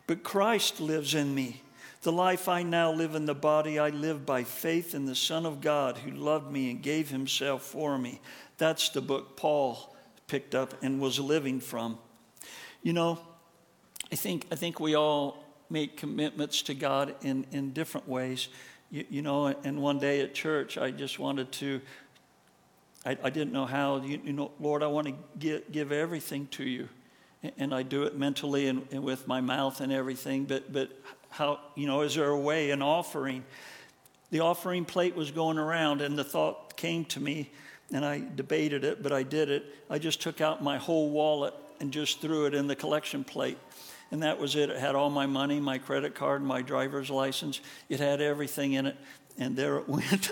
but 0.07 0.23
Christ 0.23 0.79
lives 0.79 1.13
in 1.13 1.35
me. 1.35 1.61
The 2.01 2.11
life 2.11 2.47
I 2.47 2.63
now 2.63 2.91
live 2.91 3.15
in 3.15 3.25
the 3.25 3.35
body, 3.35 3.79
I 3.79 3.89
live 3.89 4.25
by 4.25 4.43
faith 4.43 4.93
in 4.93 5.05
the 5.05 5.15
Son 5.15 5.45
of 5.45 5.61
God 5.61 5.97
who 5.99 6.11
loved 6.11 6.51
me 6.51 6.71
and 6.71 6.81
gave 6.81 7.09
himself 7.09 7.63
for 7.63 7.97
me." 7.97 8.19
That's 8.57 8.89
the 8.89 9.01
book 9.01 9.35
Paul 9.35 9.95
picked 10.27 10.55
up 10.55 10.81
and 10.81 10.99
was 10.99 11.19
living 11.19 11.59
from. 11.59 11.99
You 12.81 12.93
know, 12.93 13.19
I 14.11 14.15
think 14.15 14.47
I 14.51 14.55
think 14.55 14.79
we 14.79 14.95
all 14.95 15.43
make 15.69 15.97
commitments 15.97 16.61
to 16.63 16.73
God 16.73 17.15
in, 17.21 17.45
in 17.51 17.73
different 17.73 18.07
ways 18.07 18.49
you, 18.95 19.05
you 19.10 19.21
know, 19.21 19.47
and 19.47 19.81
one 19.81 19.99
day 19.99 20.21
at 20.21 20.34
church, 20.34 20.77
I 20.77 20.89
just 20.89 21.19
wanted 21.19 21.51
to, 21.53 21.81
I, 23.05 23.17
I 23.21 23.29
didn't 23.29 23.51
know 23.51 23.65
how, 23.65 23.97
you, 23.97 24.21
you, 24.23 24.31
know, 24.31 24.51
Lord, 24.58 24.84
I 24.84 24.88
want 24.88 25.08
to 25.08 25.13
give, 25.38 25.69
give 25.69 25.91
everything 25.91 26.47
to 26.51 26.63
you. 26.63 26.88
And 27.58 27.75
I 27.75 27.84
do 27.84 28.03
it 28.03 28.17
mentally 28.17 28.67
and, 28.67 28.88
and 28.91 29.03
with 29.03 29.27
my 29.27 29.41
mouth 29.41 29.81
and 29.81 29.91
everything, 29.91 30.45
but, 30.45 30.71
but 30.71 30.89
how, 31.29 31.60
you 31.75 31.88
know, 31.88 32.01
is 32.01 32.15
there 32.15 32.29
a 32.29 32.39
way, 32.39 32.71
an 32.71 32.81
offering? 32.81 33.43
The 34.31 34.39
offering 34.39 34.86
plate 34.86 35.13
was 35.13 35.29
going 35.29 35.58
around, 35.58 36.01
and 36.01 36.17
the 36.17 36.23
thought 36.23 36.77
came 36.77 37.03
to 37.05 37.19
me, 37.19 37.51
and 37.91 38.05
I 38.05 38.23
debated 38.36 38.86
it, 38.86 39.03
but 39.03 39.12
I 39.12 39.23
did 39.23 39.49
it. 39.49 39.65
I 39.89 39.99
just 39.99 40.21
took 40.21 40.39
out 40.39 40.63
my 40.63 40.77
whole 40.77 41.10
wallet 41.10 41.53
and 41.81 41.91
just 41.91 42.21
threw 42.21 42.45
it 42.45 42.53
in 42.53 42.67
the 42.67 42.75
collection 42.75 43.25
plate. 43.25 43.58
And 44.11 44.23
that 44.23 44.39
was 44.39 44.55
it. 44.55 44.69
It 44.69 44.77
had 44.77 44.95
all 44.95 45.09
my 45.09 45.25
money, 45.25 45.59
my 45.59 45.77
credit 45.77 46.15
card, 46.15 46.43
my 46.43 46.61
driver's 46.61 47.09
license. 47.09 47.59
It 47.89 47.99
had 47.99 48.21
everything 48.21 48.73
in 48.73 48.85
it. 48.85 48.95
And 49.37 49.55
there 49.55 49.77
it 49.77 49.89
went. 49.89 50.31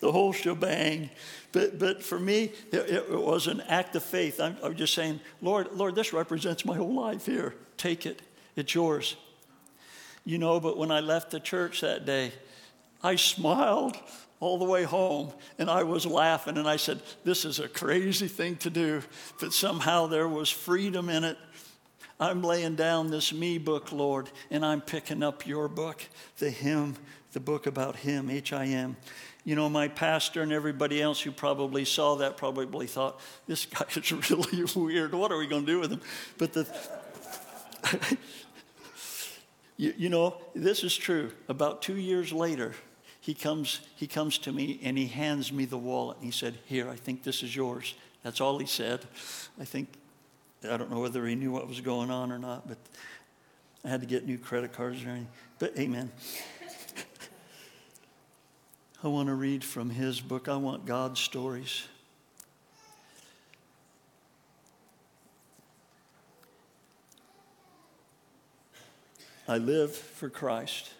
the 0.00 0.12
whole 0.12 0.32
shebang. 0.32 1.10
But, 1.52 1.78
but 1.78 2.02
for 2.02 2.18
me, 2.18 2.52
it, 2.70 2.90
it 2.90 3.10
was 3.10 3.46
an 3.46 3.62
act 3.62 3.96
of 3.96 4.02
faith. 4.02 4.40
I'm, 4.40 4.56
I'm 4.62 4.76
just 4.76 4.94
saying, 4.94 5.20
Lord, 5.40 5.72
Lord, 5.72 5.94
this 5.94 6.12
represents 6.12 6.64
my 6.64 6.76
whole 6.76 6.94
life 6.94 7.26
here. 7.26 7.54
Take 7.76 8.04
it. 8.04 8.20
It's 8.56 8.74
yours. 8.74 9.16
You 10.24 10.38
know, 10.38 10.60
but 10.60 10.76
when 10.76 10.90
I 10.90 11.00
left 11.00 11.30
the 11.30 11.40
church 11.40 11.80
that 11.80 12.04
day, 12.04 12.32
I 13.02 13.16
smiled 13.16 13.96
all 14.40 14.58
the 14.58 14.64
way 14.64 14.84
home 14.84 15.32
and 15.58 15.70
I 15.70 15.82
was 15.82 16.06
laughing 16.06 16.58
and 16.58 16.68
I 16.68 16.76
said, 16.76 17.00
This 17.24 17.44
is 17.44 17.58
a 17.58 17.68
crazy 17.68 18.28
thing 18.28 18.56
to 18.56 18.70
do, 18.70 19.02
but 19.40 19.52
somehow 19.52 20.06
there 20.06 20.28
was 20.28 20.50
freedom 20.50 21.08
in 21.08 21.24
it. 21.24 21.38
I'm 22.18 22.42
laying 22.42 22.76
down 22.76 23.10
this 23.10 23.32
me 23.32 23.58
book, 23.58 23.92
Lord, 23.92 24.30
and 24.50 24.64
I'm 24.64 24.80
picking 24.80 25.22
up 25.22 25.46
your 25.46 25.68
book, 25.68 26.02
the 26.38 26.50
hymn, 26.50 26.96
the 27.32 27.40
book 27.40 27.66
about 27.66 27.96
him, 27.96 28.30
H 28.30 28.52
I 28.52 28.66
M. 28.66 28.96
You 29.44 29.54
know, 29.54 29.68
my 29.68 29.88
pastor 29.88 30.42
and 30.42 30.50
everybody 30.50 31.00
else 31.00 31.20
who 31.20 31.30
probably 31.30 31.84
saw 31.84 32.16
that 32.16 32.36
probably 32.36 32.86
thought, 32.86 33.20
This 33.46 33.66
guy 33.66 33.86
is 33.94 34.12
really 34.30 34.64
weird. 34.74 35.14
What 35.14 35.30
are 35.32 35.38
we 35.38 35.46
going 35.46 35.66
to 35.66 35.72
do 35.72 35.80
with 35.80 35.92
him? 35.92 36.00
But 36.38 36.52
the. 36.52 36.66
you, 39.76 39.94
you 39.96 40.08
know, 40.08 40.38
this 40.54 40.82
is 40.82 40.96
true. 40.96 41.32
About 41.48 41.82
two 41.82 41.96
years 41.96 42.32
later, 42.32 42.74
he 43.26 43.34
comes, 43.34 43.80
he 43.96 44.06
comes 44.06 44.38
to 44.38 44.52
me 44.52 44.78
and 44.84 44.96
he 44.96 45.06
hands 45.08 45.50
me 45.52 45.64
the 45.64 45.76
wallet. 45.76 46.18
And 46.18 46.26
he 46.26 46.30
said, 46.30 46.58
Here, 46.64 46.88
I 46.88 46.94
think 46.94 47.24
this 47.24 47.42
is 47.42 47.56
yours. 47.56 47.96
That's 48.22 48.40
all 48.40 48.56
he 48.60 48.66
said. 48.66 49.00
I 49.60 49.64
think, 49.64 49.88
I 50.62 50.76
don't 50.76 50.92
know 50.92 51.00
whether 51.00 51.26
he 51.26 51.34
knew 51.34 51.50
what 51.50 51.66
was 51.66 51.80
going 51.80 52.08
on 52.08 52.30
or 52.30 52.38
not, 52.38 52.68
but 52.68 52.78
I 53.84 53.88
had 53.88 54.00
to 54.00 54.06
get 54.06 54.28
new 54.28 54.38
credit 54.38 54.72
cards 54.72 55.04
or 55.04 55.08
anything. 55.08 55.26
But 55.58 55.76
amen. 55.76 56.12
I 59.02 59.08
want 59.08 59.26
to 59.26 59.34
read 59.34 59.64
from 59.64 59.90
his 59.90 60.20
book. 60.20 60.48
I 60.48 60.54
want 60.54 60.86
God's 60.86 61.18
stories. 61.18 61.82
I 69.48 69.58
live 69.58 69.92
for 69.92 70.30
Christ. 70.30 70.92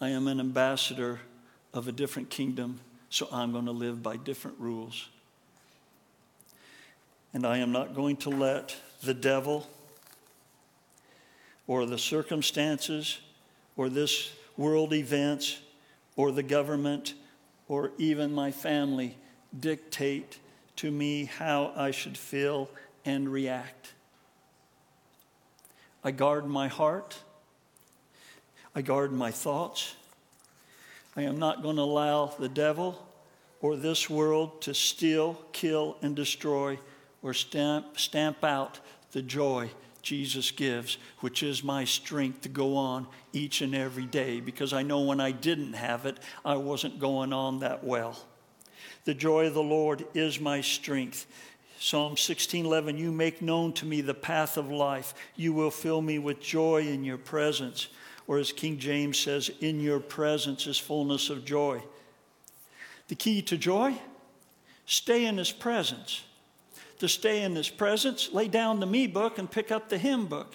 I 0.00 0.08
am 0.10 0.28
an 0.28 0.40
ambassador 0.40 1.20
of 1.74 1.86
a 1.86 1.92
different 1.92 2.30
kingdom, 2.30 2.80
so 3.10 3.28
I'm 3.30 3.52
going 3.52 3.66
to 3.66 3.72
live 3.72 4.02
by 4.02 4.16
different 4.16 4.58
rules. 4.58 5.08
And 7.34 7.46
I 7.46 7.58
am 7.58 7.70
not 7.70 7.94
going 7.94 8.16
to 8.18 8.30
let 8.30 8.74
the 9.02 9.14
devil 9.14 9.68
or 11.66 11.86
the 11.86 11.98
circumstances 11.98 13.18
or 13.76 13.88
this 13.88 14.32
world 14.56 14.92
events 14.92 15.60
or 16.16 16.32
the 16.32 16.42
government 16.42 17.14
or 17.68 17.92
even 17.98 18.32
my 18.32 18.50
family 18.50 19.16
dictate 19.58 20.38
to 20.76 20.90
me 20.90 21.26
how 21.26 21.72
I 21.76 21.90
should 21.90 22.16
feel 22.16 22.70
and 23.04 23.28
react. 23.28 23.92
I 26.02 26.10
guard 26.10 26.46
my 26.46 26.68
heart. 26.68 27.18
I 28.74 28.82
guard 28.82 29.12
my 29.12 29.30
thoughts. 29.30 29.96
I 31.16 31.22
am 31.22 31.38
not 31.38 31.62
going 31.62 31.76
to 31.76 31.82
allow 31.82 32.26
the 32.26 32.48
devil 32.48 33.06
or 33.60 33.76
this 33.76 34.08
world 34.08 34.62
to 34.62 34.74
steal, 34.74 35.40
kill, 35.52 35.96
and 36.02 36.14
destroy 36.14 36.78
or 37.22 37.34
stamp, 37.34 37.98
stamp 37.98 38.44
out 38.44 38.78
the 39.12 39.22
joy 39.22 39.70
Jesus 40.02 40.50
gives, 40.50 40.96
which 41.18 41.42
is 41.42 41.62
my 41.62 41.84
strength 41.84 42.42
to 42.42 42.48
go 42.48 42.76
on 42.76 43.06
each 43.32 43.60
and 43.60 43.74
every 43.74 44.06
day 44.06 44.40
because 44.40 44.72
I 44.72 44.82
know 44.82 45.00
when 45.00 45.20
I 45.20 45.32
didn't 45.32 45.74
have 45.74 46.06
it, 46.06 46.18
I 46.44 46.56
wasn't 46.56 46.98
going 46.98 47.32
on 47.32 47.60
that 47.60 47.84
well. 47.84 48.18
The 49.04 49.14
joy 49.14 49.46
of 49.46 49.54
the 49.54 49.62
Lord 49.62 50.06
is 50.14 50.40
my 50.40 50.60
strength. 50.60 51.26
Psalm 51.78 52.16
16:11 52.16 52.98
You 52.98 53.12
make 53.12 53.42
known 53.42 53.72
to 53.74 53.86
me 53.86 54.00
the 54.00 54.14
path 54.14 54.56
of 54.56 54.70
life. 54.70 55.14
You 55.36 55.52
will 55.52 55.70
fill 55.70 56.00
me 56.00 56.18
with 56.18 56.40
joy 56.40 56.86
in 56.86 57.04
your 57.04 57.18
presence 57.18 57.88
or 58.30 58.38
as 58.38 58.52
King 58.52 58.78
James 58.78 59.18
says, 59.18 59.50
in 59.58 59.80
your 59.80 59.98
presence 59.98 60.68
is 60.68 60.78
fullness 60.78 61.30
of 61.30 61.44
joy. 61.44 61.82
The 63.08 63.16
key 63.16 63.42
to 63.42 63.58
joy? 63.58 63.98
Stay 64.86 65.24
in 65.24 65.36
his 65.36 65.50
presence. 65.50 66.22
To 67.00 67.08
stay 67.08 67.42
in 67.42 67.56
his 67.56 67.68
presence, 67.68 68.32
lay 68.32 68.46
down 68.46 68.78
the 68.78 68.86
me 68.86 69.08
book 69.08 69.38
and 69.38 69.50
pick 69.50 69.72
up 69.72 69.88
the 69.88 69.98
hymn 69.98 70.26
book. 70.26 70.54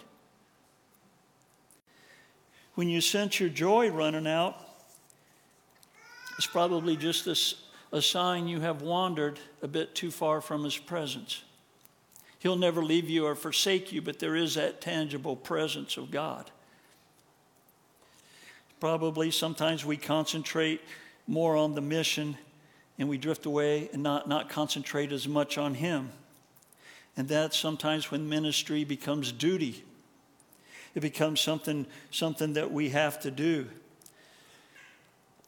When 2.75 2.87
you 2.87 3.01
sense 3.01 3.41
your 3.41 3.49
joy 3.49 3.89
running 3.89 4.25
out, 4.25 4.55
it's 6.37 6.47
probably 6.47 6.95
just 6.95 7.27
a, 7.27 8.01
sign 8.01 8.47
you 8.47 8.61
have 8.61 8.83
wandered 8.83 9.37
a 9.61 9.67
bit 9.67 9.93
too 9.95 10.11
far 10.11 10.39
from 10.39 10.63
his 10.63 10.77
presence. 10.77 11.43
He'll 12.39 12.55
never 12.55 12.81
leave 12.81 13.09
you 13.09 13.25
or 13.25 13.35
forsake 13.35 13.91
you, 13.91 14.01
but 14.01 14.19
there 14.19 14.37
is 14.37 14.55
that 14.55 14.79
tangible 14.79 15.35
presence 15.35 15.97
of 15.97 16.09
God 16.09 16.51
probably 18.79 19.31
sometimes 19.31 19.85
we 19.85 19.97
concentrate 19.97 20.81
more 21.27 21.55
on 21.55 21.75
the 21.75 21.81
mission 21.81 22.37
and 22.97 23.09
we 23.09 23.17
drift 23.17 23.45
away 23.45 23.89
and 23.93 24.03
not, 24.03 24.27
not 24.27 24.49
concentrate 24.49 25.11
as 25.11 25.27
much 25.27 25.57
on 25.57 25.73
Him. 25.75 26.11
And 27.17 27.27
that's 27.27 27.57
sometimes 27.57 28.11
when 28.11 28.27
ministry 28.27 28.83
becomes 28.83 29.31
duty. 29.31 29.83
It 30.93 31.01
becomes 31.01 31.41
something, 31.41 31.85
something 32.11 32.53
that 32.53 32.71
we 32.71 32.89
have 32.89 33.19
to 33.21 33.31
do. 33.31 33.67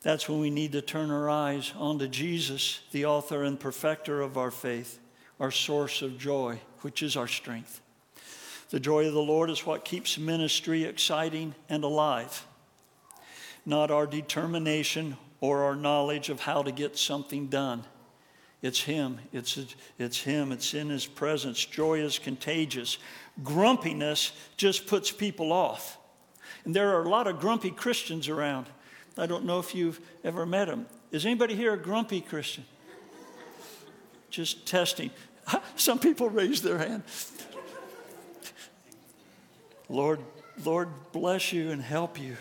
That's 0.02 0.30
when 0.30 0.40
we 0.40 0.50
need 0.50 0.74
to 0.74 0.82
turn 0.82 1.12
our 1.12 1.30
eyes 1.30 1.74
onto 1.78 2.08
Jesus, 2.08 2.82
the 2.92 3.06
author 3.06 3.44
and 3.44 3.60
perfecter 3.60 4.22
of 4.22 4.38
our 4.38 4.52
faith, 4.52 5.00
our 5.40 5.52
source 5.52 6.02
of 6.02 6.18
joy, 6.18 6.60
which 6.82 7.02
is 7.02 7.18
our 7.18 7.28
strength. 7.28 7.82
The 8.70 8.80
joy 8.80 9.08
of 9.08 9.14
the 9.14 9.22
Lord 9.22 9.50
is 9.50 9.66
what 9.66 9.86
keeps 9.86 10.18
ministry 10.18 10.84
exciting 10.84 11.56
and 11.70 11.84
alive 11.84 12.46
not 13.68 13.92
our 13.92 14.08
determination 14.08 15.18
or 15.42 15.64
our 15.64 15.76
knowledge 15.76 16.30
of 16.30 16.40
how 16.40 16.64
to 16.64 16.72
get 16.72 16.98
something 16.98 17.48
done. 17.48 17.84
It's 18.62 18.82
Him. 18.82 19.20
It's, 19.34 19.60
it's 20.00 20.22
Him. 20.22 20.52
It's 20.54 20.74
in 20.74 20.90
His 20.90 21.06
presence. 21.06 21.64
Joy 21.64 22.00
is 22.00 22.18
contagious. 22.18 22.98
Grumpiness 23.44 24.32
just 24.56 24.88
puts 24.88 25.12
people 25.12 25.52
off. 25.52 25.98
And 26.64 26.74
there 26.74 26.96
are 26.96 27.04
a 27.04 27.10
lot 27.10 27.28
of 27.28 27.40
grumpy 27.40 27.70
Christians 27.70 28.30
around. 28.30 28.68
I 29.18 29.26
don't 29.26 29.44
know 29.46 29.60
if 29.60 29.76
you've 29.76 30.00
ever 30.24 30.46
met 30.46 30.70
them. 30.70 30.88
Is 31.12 31.26
anybody 31.26 31.54
here 31.56 31.74
a 31.74 31.78
grumpy 31.78 32.22
Christian? 32.22 32.66
Just 34.30 34.66
testing. 34.66 35.12
Some 35.76 36.00
people 36.00 36.30
raise 36.30 36.62
their 36.62 36.78
hand. 36.78 37.04
Lord, 39.90 40.20
Lord 40.64 40.90
bless 41.12 41.52
you 41.52 41.72
and 41.72 41.82
help 41.82 42.20
you. 42.20 42.38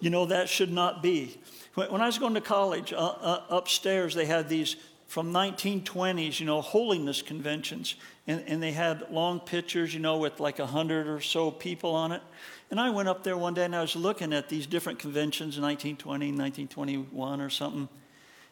You 0.00 0.10
know, 0.10 0.26
that 0.26 0.48
should 0.48 0.72
not 0.72 1.02
be. 1.02 1.38
When 1.74 2.00
I 2.00 2.06
was 2.06 2.18
going 2.18 2.34
to 2.34 2.40
college, 2.40 2.92
uh, 2.92 2.96
uh, 2.96 3.42
upstairs 3.48 4.14
they 4.14 4.26
had 4.26 4.48
these 4.48 4.76
from 5.10 5.32
1920s, 5.32 6.38
you 6.38 6.46
know, 6.46 6.60
holiness 6.60 7.20
conventions. 7.20 7.96
And, 8.28 8.44
and 8.46 8.62
they 8.62 8.70
had 8.70 9.10
long 9.10 9.40
pictures, 9.40 9.92
you 9.92 9.98
know, 9.98 10.18
with 10.18 10.38
like 10.38 10.60
a 10.60 10.66
hundred 10.66 11.08
or 11.08 11.20
so 11.20 11.50
people 11.50 11.96
on 11.96 12.12
it. 12.12 12.22
And 12.70 12.78
I 12.78 12.90
went 12.90 13.08
up 13.08 13.24
there 13.24 13.36
one 13.36 13.54
day 13.54 13.64
and 13.64 13.74
I 13.74 13.80
was 13.80 13.96
looking 13.96 14.32
at 14.32 14.48
these 14.48 14.68
different 14.68 15.00
conventions 15.00 15.56
in 15.56 15.64
1920, 15.64 16.26
1921 16.26 17.40
or 17.40 17.50
something. 17.50 17.88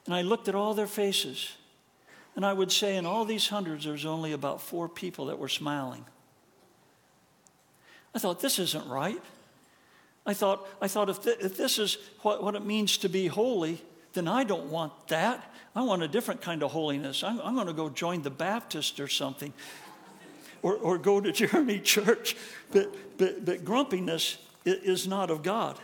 And 0.04 0.14
I 0.14 0.22
looked 0.22 0.48
at 0.48 0.56
all 0.56 0.74
their 0.74 0.88
faces. 0.88 1.52
And 2.34 2.44
I 2.44 2.52
would 2.52 2.72
say 2.72 2.96
in 2.96 3.06
all 3.06 3.24
these 3.24 3.46
hundreds, 3.46 3.84
there's 3.84 4.04
only 4.04 4.32
about 4.32 4.60
four 4.60 4.88
people 4.88 5.26
that 5.26 5.38
were 5.38 5.48
smiling. 5.48 6.04
I 8.16 8.18
thought, 8.18 8.40
this 8.40 8.58
isn't 8.58 8.88
right. 8.88 9.22
I 10.28 10.34
thought, 10.34 10.68
I 10.82 10.88
thought 10.88 11.08
if, 11.08 11.22
th- 11.22 11.38
if 11.40 11.56
this 11.56 11.78
is 11.78 11.96
what, 12.20 12.44
what 12.44 12.54
it 12.54 12.62
means 12.62 12.98
to 12.98 13.08
be 13.08 13.28
holy, 13.28 13.82
then 14.12 14.28
I 14.28 14.44
don't 14.44 14.66
want 14.66 15.08
that. 15.08 15.54
I 15.74 15.82
want 15.82 16.02
a 16.02 16.08
different 16.08 16.42
kind 16.42 16.62
of 16.62 16.70
holiness. 16.70 17.24
I'm, 17.24 17.40
I'm 17.40 17.54
going 17.54 17.66
to 17.66 17.72
go 17.72 17.88
join 17.88 18.20
the 18.20 18.30
Baptist 18.30 19.00
or 19.00 19.08
something, 19.08 19.54
or, 20.60 20.74
or 20.74 20.98
go 20.98 21.18
to 21.18 21.32
Jeremy 21.46 21.80
Church. 21.80 22.36
But, 22.70 22.94
but, 23.16 23.46
but 23.46 23.64
grumpiness 23.64 24.36
is 24.66 25.08
not 25.08 25.30
of 25.30 25.42
God. 25.42 25.78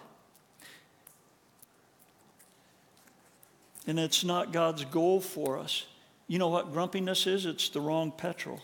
And 3.87 3.99
it's 3.99 4.25
not 4.25 4.53
God's 4.53 4.85
goal 4.85 5.23
for 5.23 5.59
us. 5.59 5.87
You 6.29 6.39
know 6.39 6.49
what 6.49 6.71
grumpiness 6.71 7.27
is? 7.27 7.47
It's 7.47 7.71
the 7.71 7.81
wrong 7.81 8.13
petrol 8.13 8.61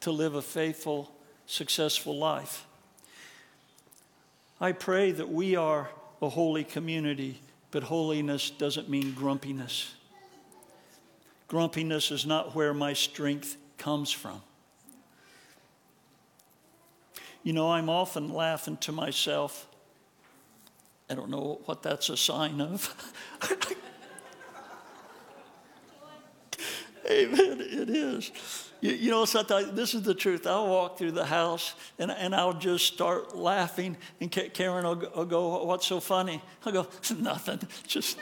to 0.00 0.10
live 0.10 0.34
a 0.34 0.42
faithful, 0.42 1.10
successful 1.46 2.18
life. 2.18 2.66
I 4.62 4.70
pray 4.70 5.10
that 5.10 5.28
we 5.28 5.56
are 5.56 5.90
a 6.22 6.28
holy 6.28 6.62
community, 6.62 7.40
but 7.72 7.82
holiness 7.82 8.48
doesn't 8.48 8.88
mean 8.88 9.12
grumpiness. 9.12 9.92
Grumpiness 11.48 12.12
is 12.12 12.24
not 12.24 12.54
where 12.54 12.72
my 12.72 12.92
strength 12.92 13.56
comes 13.76 14.12
from. 14.12 14.40
You 17.42 17.54
know, 17.54 17.72
I'm 17.72 17.88
often 17.88 18.32
laughing 18.32 18.76
to 18.82 18.92
myself. 18.92 19.66
I 21.10 21.14
don't 21.14 21.28
know 21.28 21.60
what 21.64 21.82
that's 21.82 22.08
a 22.08 22.16
sign 22.16 22.60
of. 22.60 22.94
Amen. 27.10 27.60
It 27.60 27.90
is. 27.90 28.30
You, 28.80 28.92
you, 28.92 29.10
know, 29.10 29.24
sometimes 29.24 29.72
this 29.72 29.94
is 29.94 30.02
the 30.02 30.14
truth. 30.14 30.46
I'll 30.46 30.68
walk 30.68 30.98
through 30.98 31.12
the 31.12 31.24
house 31.24 31.74
and, 31.98 32.10
and 32.10 32.34
I'll 32.34 32.52
just 32.52 32.86
start 32.86 33.36
laughing, 33.36 33.96
and 34.20 34.30
Karen 34.30 34.84
will, 34.84 35.10
will 35.14 35.24
go, 35.24 35.64
What's 35.64 35.86
so 35.86 36.00
funny? 36.00 36.42
I'll 36.64 36.72
go, 36.72 36.86
Nothing. 37.16 37.60
Just. 37.86 38.18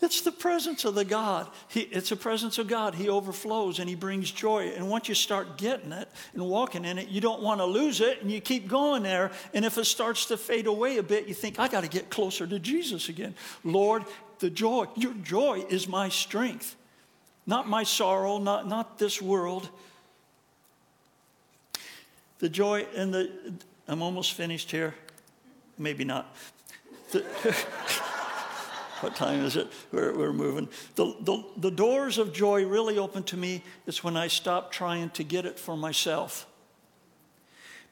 It's 0.00 0.20
the 0.20 0.30
presence 0.32 0.84
of 0.84 0.94
the 0.94 1.04
God. 1.04 1.48
He, 1.68 1.80
it's 1.80 2.10
the 2.10 2.16
presence 2.16 2.58
of 2.58 2.68
God. 2.68 2.94
He 2.94 3.08
overflows 3.08 3.80
and 3.80 3.88
He 3.88 3.96
brings 3.96 4.30
joy. 4.30 4.68
And 4.68 4.88
once 4.88 5.08
you 5.08 5.14
start 5.14 5.58
getting 5.58 5.90
it 5.90 6.08
and 6.34 6.48
walking 6.48 6.84
in 6.84 6.98
it, 6.98 7.08
you 7.08 7.20
don't 7.20 7.42
want 7.42 7.60
to 7.60 7.64
lose 7.64 8.00
it 8.00 8.22
and 8.22 8.30
you 8.30 8.40
keep 8.40 8.68
going 8.68 9.02
there. 9.02 9.32
And 9.54 9.64
if 9.64 9.76
it 9.76 9.86
starts 9.86 10.26
to 10.26 10.36
fade 10.36 10.66
away 10.66 10.98
a 10.98 11.02
bit, 11.02 11.26
you 11.26 11.34
think, 11.34 11.58
I 11.58 11.66
got 11.66 11.82
to 11.82 11.88
get 11.88 12.10
closer 12.10 12.46
to 12.46 12.60
Jesus 12.60 13.08
again. 13.08 13.34
Lord, 13.64 14.04
the 14.38 14.50
joy, 14.50 14.86
your 14.94 15.14
joy 15.14 15.64
is 15.68 15.88
my 15.88 16.08
strength, 16.08 16.76
not 17.44 17.68
my 17.68 17.82
sorrow, 17.82 18.38
not, 18.38 18.68
not 18.68 18.98
this 18.98 19.20
world. 19.20 19.68
The 22.38 22.48
joy 22.48 22.86
and 22.94 23.12
the, 23.12 23.32
I'm 23.88 24.00
almost 24.00 24.34
finished 24.34 24.70
here. 24.70 24.94
Maybe 25.76 26.04
not. 26.04 26.32
The, 27.10 27.24
what 29.00 29.16
time 29.16 29.44
is 29.44 29.56
it? 29.56 29.68
We're, 29.92 30.16
we're 30.16 30.32
moving. 30.32 30.68
The, 30.94 31.14
the, 31.20 31.44
the 31.56 31.70
doors 31.70 32.18
of 32.18 32.32
joy 32.32 32.64
really 32.64 32.98
open 32.98 33.22
to 33.24 33.36
me 33.36 33.62
is 33.86 34.02
when 34.02 34.16
I 34.16 34.28
stop 34.28 34.72
trying 34.72 35.10
to 35.10 35.24
get 35.24 35.46
it 35.46 35.58
for 35.58 35.76
myself, 35.76 36.46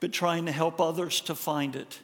but 0.00 0.12
trying 0.12 0.46
to 0.46 0.52
help 0.52 0.80
others 0.80 1.20
to 1.22 1.34
find 1.34 1.76
it. 1.76 2.00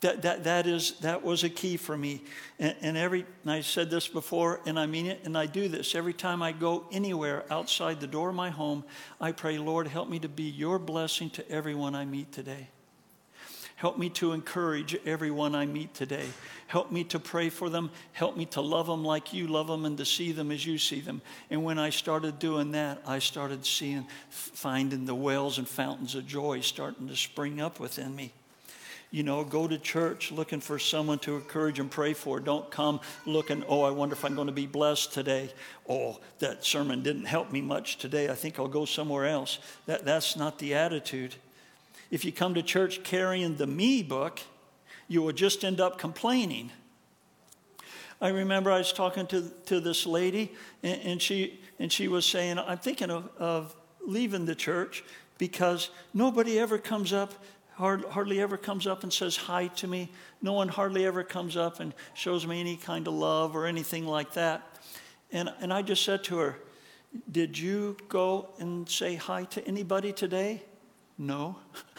That, 0.00 0.22
that, 0.22 0.44
that, 0.44 0.66
is, 0.66 0.98
that 1.00 1.22
was 1.22 1.44
a 1.44 1.50
key 1.50 1.76
for 1.76 1.96
me. 1.96 2.22
And, 2.58 2.74
and 2.80 2.96
every, 2.96 3.26
and 3.42 3.52
I 3.52 3.60
said 3.60 3.90
this 3.90 4.08
before, 4.08 4.60
and 4.64 4.78
I 4.78 4.86
mean 4.86 5.04
it, 5.06 5.20
and 5.24 5.36
I 5.36 5.44
do 5.44 5.68
this. 5.68 5.94
Every 5.94 6.14
time 6.14 6.42
I 6.42 6.52
go 6.52 6.86
anywhere 6.90 7.44
outside 7.50 8.00
the 8.00 8.06
door 8.06 8.30
of 8.30 8.34
my 8.34 8.48
home, 8.48 8.84
I 9.20 9.32
pray, 9.32 9.58
Lord, 9.58 9.88
help 9.88 10.08
me 10.08 10.18
to 10.20 10.28
be 10.28 10.44
your 10.44 10.78
blessing 10.78 11.28
to 11.30 11.50
everyone 11.50 11.94
I 11.94 12.06
meet 12.06 12.32
today. 12.32 12.68
Help 13.80 13.96
me 13.96 14.10
to 14.10 14.32
encourage 14.32 14.94
everyone 15.06 15.54
I 15.54 15.64
meet 15.64 15.94
today. 15.94 16.26
Help 16.66 16.92
me 16.92 17.02
to 17.04 17.18
pray 17.18 17.48
for 17.48 17.70
them. 17.70 17.90
Help 18.12 18.36
me 18.36 18.44
to 18.44 18.60
love 18.60 18.86
them 18.86 19.02
like 19.02 19.32
you 19.32 19.46
love 19.46 19.68
them 19.68 19.86
and 19.86 19.96
to 19.96 20.04
see 20.04 20.32
them 20.32 20.50
as 20.50 20.66
you 20.66 20.76
see 20.76 21.00
them. 21.00 21.22
And 21.48 21.64
when 21.64 21.78
I 21.78 21.88
started 21.88 22.38
doing 22.38 22.72
that, 22.72 23.00
I 23.06 23.20
started 23.20 23.64
seeing, 23.64 24.06
finding 24.28 25.06
the 25.06 25.14
wells 25.14 25.56
and 25.56 25.66
fountains 25.66 26.14
of 26.14 26.26
joy 26.26 26.60
starting 26.60 27.08
to 27.08 27.16
spring 27.16 27.62
up 27.62 27.80
within 27.80 28.14
me. 28.14 28.34
You 29.10 29.22
know, 29.22 29.44
go 29.44 29.66
to 29.66 29.78
church 29.78 30.30
looking 30.30 30.60
for 30.60 30.78
someone 30.78 31.18
to 31.20 31.36
encourage 31.36 31.78
and 31.78 31.90
pray 31.90 32.12
for. 32.12 32.38
Don't 32.38 32.70
come 32.70 33.00
looking, 33.24 33.64
oh, 33.66 33.80
I 33.80 33.92
wonder 33.92 34.12
if 34.12 34.26
I'm 34.26 34.34
going 34.34 34.48
to 34.48 34.52
be 34.52 34.66
blessed 34.66 35.14
today. 35.14 35.54
Oh, 35.88 36.20
that 36.40 36.66
sermon 36.66 37.02
didn't 37.02 37.24
help 37.24 37.50
me 37.50 37.62
much 37.62 37.96
today. 37.96 38.28
I 38.28 38.34
think 38.34 38.58
I'll 38.58 38.68
go 38.68 38.84
somewhere 38.84 39.24
else. 39.24 39.58
That, 39.86 40.04
that's 40.04 40.36
not 40.36 40.58
the 40.58 40.74
attitude. 40.74 41.36
If 42.10 42.24
you 42.24 42.32
come 42.32 42.54
to 42.54 42.62
church 42.62 43.02
carrying 43.04 43.56
the 43.56 43.66
me 43.66 44.02
book, 44.02 44.40
you 45.08 45.22
will 45.22 45.32
just 45.32 45.64
end 45.64 45.80
up 45.80 45.98
complaining. 45.98 46.70
I 48.20 48.28
remember 48.28 48.70
I 48.70 48.78
was 48.78 48.92
talking 48.92 49.26
to, 49.28 49.50
to 49.66 49.80
this 49.80 50.06
lady, 50.06 50.52
and, 50.82 51.00
and 51.02 51.22
she, 51.22 51.60
and 51.78 51.90
she 51.90 52.08
was 52.08 52.26
saying, 52.26 52.58
I'm 52.58 52.78
thinking 52.78 53.10
of, 53.10 53.30
of 53.38 53.74
leaving 54.04 54.44
the 54.44 54.54
church 54.54 55.02
because 55.38 55.90
nobody 56.12 56.58
ever 56.58 56.76
comes 56.76 57.12
up, 57.12 57.32
hard, 57.74 58.04
hardly 58.04 58.40
ever 58.40 58.58
comes 58.58 58.86
up 58.86 59.04
and 59.04 59.12
says 59.12 59.36
hi 59.36 59.68
to 59.68 59.86
me. 59.86 60.10
No 60.42 60.52
one 60.52 60.68
hardly 60.68 61.06
ever 61.06 61.24
comes 61.24 61.56
up 61.56 61.80
and 61.80 61.94
shows 62.12 62.46
me 62.46 62.60
any 62.60 62.76
kind 62.76 63.08
of 63.08 63.14
love 63.14 63.56
or 63.56 63.66
anything 63.66 64.06
like 64.06 64.34
that. 64.34 64.78
And, 65.32 65.50
and 65.60 65.72
I 65.72 65.80
just 65.80 66.04
said 66.04 66.22
to 66.24 66.36
her, 66.38 66.58
Did 67.30 67.56
you 67.56 67.96
go 68.08 68.50
and 68.58 68.88
say 68.88 69.14
hi 69.14 69.44
to 69.44 69.66
anybody 69.66 70.12
today? 70.12 70.62
No. 71.16 71.56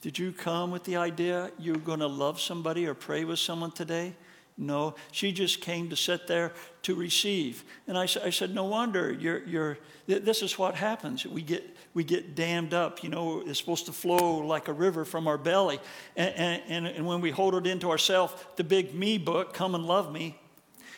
Did 0.00 0.18
you 0.18 0.32
come 0.32 0.70
with 0.70 0.84
the 0.84 0.96
idea 0.96 1.50
you're 1.58 1.76
going 1.76 2.00
to 2.00 2.06
love 2.06 2.40
somebody 2.40 2.86
or 2.86 2.94
pray 2.94 3.24
with 3.24 3.38
someone 3.38 3.72
today? 3.72 4.14
No, 4.60 4.96
she 5.12 5.30
just 5.30 5.60
came 5.60 5.88
to 5.90 5.96
sit 5.96 6.26
there 6.26 6.52
to 6.82 6.96
receive. 6.96 7.62
And 7.86 7.96
I, 7.96 8.02
I 8.02 8.30
said, 8.30 8.52
No 8.52 8.64
wonder 8.64 9.12
you're, 9.12 9.44
you're, 9.44 9.78
this 10.06 10.42
is 10.42 10.58
what 10.58 10.74
happens. 10.74 11.24
We 11.24 11.42
get, 11.42 11.76
we 11.94 12.02
get 12.02 12.34
dammed 12.34 12.74
up. 12.74 13.04
You 13.04 13.08
know, 13.08 13.44
it's 13.46 13.60
supposed 13.60 13.86
to 13.86 13.92
flow 13.92 14.38
like 14.38 14.66
a 14.66 14.72
river 14.72 15.04
from 15.04 15.28
our 15.28 15.38
belly. 15.38 15.78
And, 16.16 16.62
and, 16.66 16.86
and 16.88 17.06
when 17.06 17.20
we 17.20 17.30
hold 17.30 17.54
it 17.54 17.68
into 17.68 17.88
ourselves, 17.88 18.34
the 18.56 18.64
big 18.64 18.94
me 18.94 19.16
book, 19.16 19.52
Come 19.52 19.76
and 19.76 19.84
Love 19.86 20.12
Me, 20.12 20.36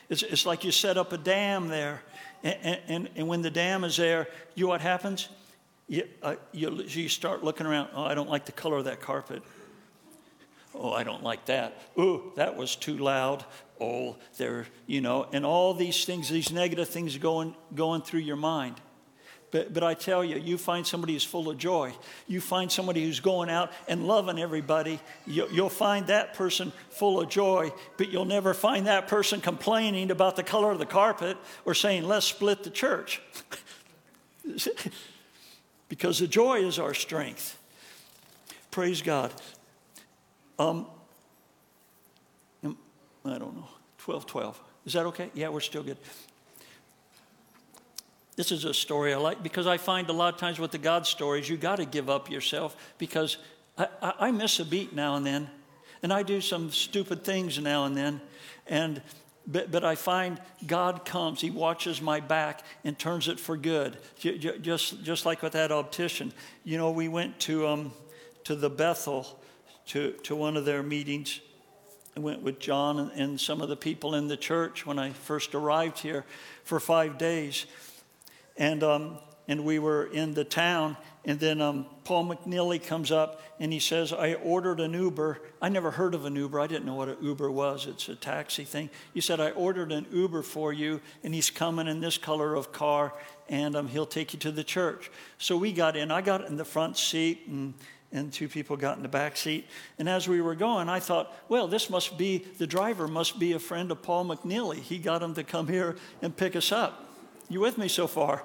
it's, 0.08 0.22
it's 0.22 0.46
like 0.46 0.64
you 0.64 0.72
set 0.72 0.96
up 0.96 1.12
a 1.12 1.18
dam 1.18 1.68
there. 1.68 2.02
And, 2.42 2.80
and, 2.88 3.08
and 3.14 3.28
when 3.28 3.42
the 3.42 3.50
dam 3.50 3.84
is 3.84 3.98
there, 3.98 4.26
you 4.54 4.64
know 4.64 4.70
what 4.70 4.80
happens? 4.80 5.28
You, 5.90 6.06
uh, 6.22 6.36
you, 6.52 6.84
you 6.86 7.08
start 7.08 7.42
looking 7.42 7.66
around. 7.66 7.90
Oh, 7.94 8.04
I 8.04 8.14
don't 8.14 8.30
like 8.30 8.44
the 8.46 8.52
color 8.52 8.78
of 8.78 8.84
that 8.84 9.00
carpet. 9.00 9.42
Oh, 10.72 10.92
I 10.92 11.02
don't 11.02 11.24
like 11.24 11.46
that. 11.46 11.82
Ooh, 11.98 12.32
that 12.36 12.56
was 12.56 12.76
too 12.76 12.96
loud. 12.96 13.44
Oh, 13.80 14.16
there, 14.36 14.66
you 14.86 15.00
know, 15.00 15.26
and 15.32 15.44
all 15.44 15.74
these 15.74 16.04
things, 16.04 16.28
these 16.28 16.52
negative 16.52 16.88
things 16.88 17.18
going, 17.18 17.56
going 17.74 18.02
through 18.02 18.20
your 18.20 18.36
mind. 18.36 18.76
But, 19.50 19.74
but 19.74 19.82
I 19.82 19.94
tell 19.94 20.24
you, 20.24 20.36
you 20.38 20.58
find 20.58 20.86
somebody 20.86 21.14
who's 21.14 21.24
full 21.24 21.50
of 21.50 21.58
joy. 21.58 21.92
You 22.28 22.40
find 22.40 22.70
somebody 22.70 23.02
who's 23.02 23.18
going 23.18 23.50
out 23.50 23.72
and 23.88 24.06
loving 24.06 24.38
everybody. 24.38 25.00
You, 25.26 25.48
you'll 25.50 25.70
find 25.70 26.06
that 26.06 26.34
person 26.34 26.72
full 26.90 27.20
of 27.20 27.28
joy, 27.28 27.72
but 27.96 28.12
you'll 28.12 28.26
never 28.26 28.54
find 28.54 28.86
that 28.86 29.08
person 29.08 29.40
complaining 29.40 30.12
about 30.12 30.36
the 30.36 30.44
color 30.44 30.70
of 30.70 30.78
the 30.78 30.86
carpet 30.86 31.36
or 31.64 31.74
saying, 31.74 32.04
let's 32.04 32.26
split 32.26 32.62
the 32.62 32.70
church. 32.70 33.20
because 35.90 36.20
the 36.20 36.26
joy 36.26 36.60
is 36.60 36.78
our 36.78 36.94
strength. 36.94 37.58
Praise 38.70 39.02
God. 39.02 39.32
Um, 40.58 40.86
I 42.64 43.38
don't 43.38 43.54
know, 43.54 43.68
12 43.98 44.24
12. 44.24 44.60
Is 44.86 44.94
that 44.94 45.04
okay? 45.06 45.30
Yeah, 45.34 45.50
we're 45.50 45.60
still 45.60 45.82
good. 45.82 45.98
This 48.36 48.52
is 48.52 48.64
a 48.64 48.72
story 48.72 49.12
I 49.12 49.18
like 49.18 49.42
because 49.42 49.66
I 49.66 49.76
find 49.76 50.08
a 50.08 50.12
lot 50.14 50.32
of 50.32 50.40
times 50.40 50.58
with 50.58 50.70
the 50.70 50.78
God 50.78 51.06
stories, 51.06 51.48
you 51.48 51.58
got 51.58 51.76
to 51.76 51.84
give 51.84 52.08
up 52.08 52.30
yourself 52.30 52.74
because 52.96 53.36
I, 53.76 53.88
I, 54.00 54.12
I 54.20 54.30
miss 54.30 54.58
a 54.60 54.64
beat 54.64 54.94
now 54.94 55.16
and 55.16 55.26
then, 55.26 55.50
and 56.02 56.12
I 56.12 56.22
do 56.22 56.40
some 56.40 56.70
stupid 56.70 57.24
things 57.24 57.58
now 57.58 57.84
and 57.84 57.94
then. 57.94 58.20
And 58.66 59.02
but, 59.46 59.70
but 59.70 59.84
I 59.84 59.94
find 59.94 60.40
God 60.66 61.04
comes, 61.04 61.40
He 61.40 61.50
watches 61.50 62.00
my 62.00 62.20
back 62.20 62.62
and 62.84 62.98
turns 62.98 63.28
it 63.28 63.40
for 63.40 63.56
good. 63.56 63.96
Just, 64.18 65.02
just 65.02 65.26
like 65.26 65.42
with 65.42 65.52
that 65.52 65.72
optician. 65.72 66.32
You 66.64 66.78
know, 66.78 66.90
we 66.90 67.08
went 67.08 67.40
to, 67.40 67.66
um, 67.66 67.92
to 68.44 68.54
the 68.54 68.70
Bethel 68.70 69.40
to, 69.86 70.12
to 70.22 70.36
one 70.36 70.56
of 70.56 70.64
their 70.64 70.82
meetings. 70.82 71.40
I 72.16 72.20
went 72.20 72.42
with 72.42 72.58
John 72.58 72.98
and, 72.98 73.12
and 73.12 73.40
some 73.40 73.60
of 73.60 73.68
the 73.68 73.76
people 73.76 74.14
in 74.14 74.28
the 74.28 74.36
church 74.36 74.84
when 74.84 74.98
I 74.98 75.10
first 75.10 75.54
arrived 75.54 75.98
here 76.00 76.24
for 76.64 76.78
five 76.78 77.18
days. 77.18 77.66
And, 78.56 78.82
um, 78.82 79.18
and 79.48 79.64
we 79.64 79.78
were 79.78 80.06
in 80.06 80.34
the 80.34 80.44
town, 80.44 80.96
and 81.24 81.38
then 81.38 81.60
um, 81.60 81.84
Paul 82.04 82.26
McNeely 82.26 82.82
comes 82.82 83.12
up 83.12 83.42
and 83.58 83.72
he 83.72 83.78
says, 83.78 84.12
I 84.12 84.34
ordered 84.34 84.80
an 84.80 84.94
Uber. 84.94 85.42
I 85.60 85.68
never 85.68 85.90
heard 85.90 86.14
of 86.14 86.24
an 86.24 86.34
Uber. 86.34 86.58
I 86.58 86.66
didn't 86.66 86.86
know 86.86 86.94
what 86.94 87.08
an 87.08 87.18
Uber 87.20 87.50
was. 87.50 87.86
It's 87.86 88.08
a 88.08 88.14
taxi 88.14 88.64
thing. 88.64 88.88
He 89.12 89.20
said, 89.20 89.38
I 89.38 89.50
ordered 89.50 89.92
an 89.92 90.06
Uber 90.10 90.42
for 90.42 90.72
you, 90.72 91.00
and 91.22 91.34
he's 91.34 91.50
coming 91.50 91.88
in 91.88 92.00
this 92.00 92.16
color 92.16 92.54
of 92.54 92.72
car, 92.72 93.12
and 93.50 93.76
um, 93.76 93.86
he'll 93.86 94.06
take 94.06 94.32
you 94.32 94.38
to 94.40 94.50
the 94.50 94.64
church. 94.64 95.10
So 95.36 95.58
we 95.58 95.72
got 95.72 95.94
in. 95.94 96.10
I 96.10 96.22
got 96.22 96.46
in 96.46 96.56
the 96.56 96.64
front 96.64 96.96
seat, 96.96 97.42
and, 97.46 97.74
and 98.12 98.32
two 98.32 98.48
people 98.48 98.78
got 98.78 98.96
in 98.96 99.02
the 99.02 99.08
back 99.08 99.36
seat. 99.36 99.66
And 99.98 100.08
as 100.08 100.26
we 100.26 100.40
were 100.40 100.54
going, 100.54 100.88
I 100.88 101.00
thought, 101.00 101.36
well, 101.50 101.68
this 101.68 101.90
must 101.90 102.16
be, 102.16 102.38
the 102.56 102.66
driver 102.66 103.06
must 103.06 103.38
be 103.38 103.52
a 103.52 103.58
friend 103.58 103.90
of 103.90 104.00
Paul 104.00 104.24
McNeely. 104.24 104.78
He 104.78 104.96
got 104.96 105.22
him 105.22 105.34
to 105.34 105.44
come 105.44 105.68
here 105.68 105.96
and 106.22 106.34
pick 106.34 106.56
us 106.56 106.72
up. 106.72 107.10
You 107.50 107.60
with 107.60 107.76
me 107.76 107.88
so 107.88 108.06
far? 108.06 108.42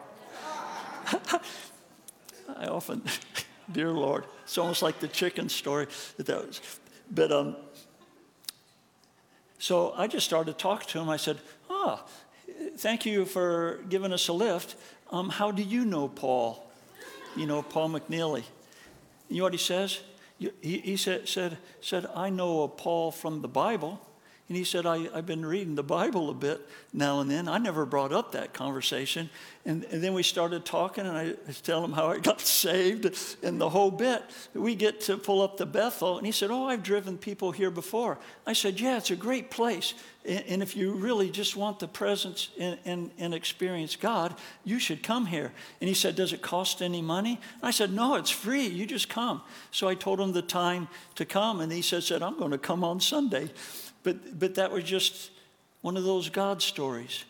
I 2.56 2.68
often, 2.68 3.02
dear 3.72 3.92
Lord, 3.92 4.26
it's 4.44 4.58
almost 4.58 4.82
like 4.82 5.00
the 5.00 5.08
chicken 5.08 5.50
story 5.50 5.88
that, 6.18 6.26
that 6.28 6.48
was. 6.48 6.62
But 7.12 7.32
um, 7.32 7.56
so 9.60 9.94
I 9.96 10.08
just 10.08 10.26
started 10.26 10.52
to 10.52 10.58
talk 10.58 10.86
to 10.88 11.00
him. 11.00 11.10
I 11.10 11.18
said, 11.18 11.38
"Ah, 11.70 12.04
oh, 12.04 12.10
thank 12.78 13.06
you 13.06 13.26
for 13.26 13.80
giving 13.90 14.14
us 14.14 14.28
a 14.28 14.34
lift. 14.34 14.76
Um, 15.12 15.30
how 15.30 15.52
do 15.52 15.64
you 15.64 15.86
know 15.86 16.08
Paul? 16.08 16.70
You 17.36 17.46
know 17.46 17.62
Paul 17.62 17.90
McNeely. 17.90 18.44
You 19.30 19.38
know 19.38 19.44
what 19.44 19.54
he 19.54 19.60
says? 19.60 20.00
He, 20.38 20.52
he 20.62 20.98
said, 20.98 21.28
said, 21.28 21.58
said, 21.82 22.06
I 22.14 22.30
know 22.30 22.64
a 22.64 22.68
Paul 22.68 23.12
from 23.12 23.42
the 23.42 23.48
Bible. 23.48 24.02
And 24.48 24.56
he 24.56 24.64
said, 24.64 24.86
I, 24.86 25.10
have 25.16 25.26
been 25.26 25.44
reading 25.44 25.74
the 25.74 25.82
Bible 25.82 26.30
a 26.30 26.34
bit 26.36 26.70
now 26.94 27.20
and 27.20 27.32
then. 27.32 27.48
I 27.48 27.58
never 27.58 27.84
brought 27.84 28.12
up 28.12 28.34
that 28.34 28.54
conversation. 28.54 29.32
And, 29.66 29.84
and 29.86 30.04
then 30.04 30.14
we 30.14 30.22
started 30.22 30.66
talking, 30.66 31.08
and 31.08 31.18
I 31.18 31.34
was 31.48 31.62
telling 31.62 31.86
him 31.86 31.94
how 31.94 32.12
I 32.12 32.20
got 32.20 32.40
saved 32.42 33.12
and 33.42 33.60
the 33.60 33.70
whole 33.70 33.90
bit. 33.90 34.22
We 34.54 34.76
get 34.76 35.02
to 35.02 35.18
pull 35.18 35.42
up 35.42 35.58
to 35.58 35.66
Bethel, 35.66 36.20
and 36.20 36.28
he 36.28 36.32
said, 36.32 36.52
Oh, 36.52 36.66
I've 36.66 36.84
driven 36.84 37.18
people 37.18 37.52
here 37.52 37.72
before. 37.72 38.20
I 38.46 38.54
said, 38.54 38.80
Yeah, 38.80 38.98
it's 38.98 39.10
a 39.10 39.16
great 39.16 39.50
place. 39.50 39.96
And, 40.24 40.44
and 40.48 40.62
if 40.62 40.76
you 40.76 40.92
really 40.92 41.32
just 41.32 41.56
want 41.56 41.80
the 41.80 41.88
presence 41.88 42.50
and, 42.60 42.78
and, 42.86 43.10
and, 43.18 43.34
experience 43.34 43.96
God, 43.96 44.36
you 44.64 44.78
should 44.78 45.02
come 45.02 45.26
here. 45.26 45.54
And 45.82 45.88
he 45.88 45.96
said, 45.96 46.16
Does 46.16 46.34
it 46.34 46.44
cost 46.44 46.84
any 46.84 47.02
money? 47.02 47.40
And 47.56 47.64
I 47.64 47.72
said, 47.72 47.92
No, 47.92 48.14
it's 48.14 48.30
free. 48.30 48.68
You 48.68 48.86
just 48.86 49.10
come. 49.10 49.42
So 49.72 49.88
I 49.88 49.96
told 49.96 50.20
him 50.20 50.34
the 50.34 50.44
time 50.44 50.88
to 51.16 51.26
come, 51.26 51.62
and 51.62 51.72
he 51.72 51.82
said, 51.82 52.04
said 52.04 52.22
I'm 52.22 52.38
going 52.38 52.52
to 52.52 52.60
come 52.60 52.84
on 52.84 53.00
Sunday. 53.00 53.50
But, 54.06 54.40
but 54.40 54.56
that 54.56 54.72
was 54.72 54.84
just 54.84 55.32
one 55.82 55.98
of 55.98 56.04
those 56.04 56.30
God 56.30 56.62
stories. 56.62 57.26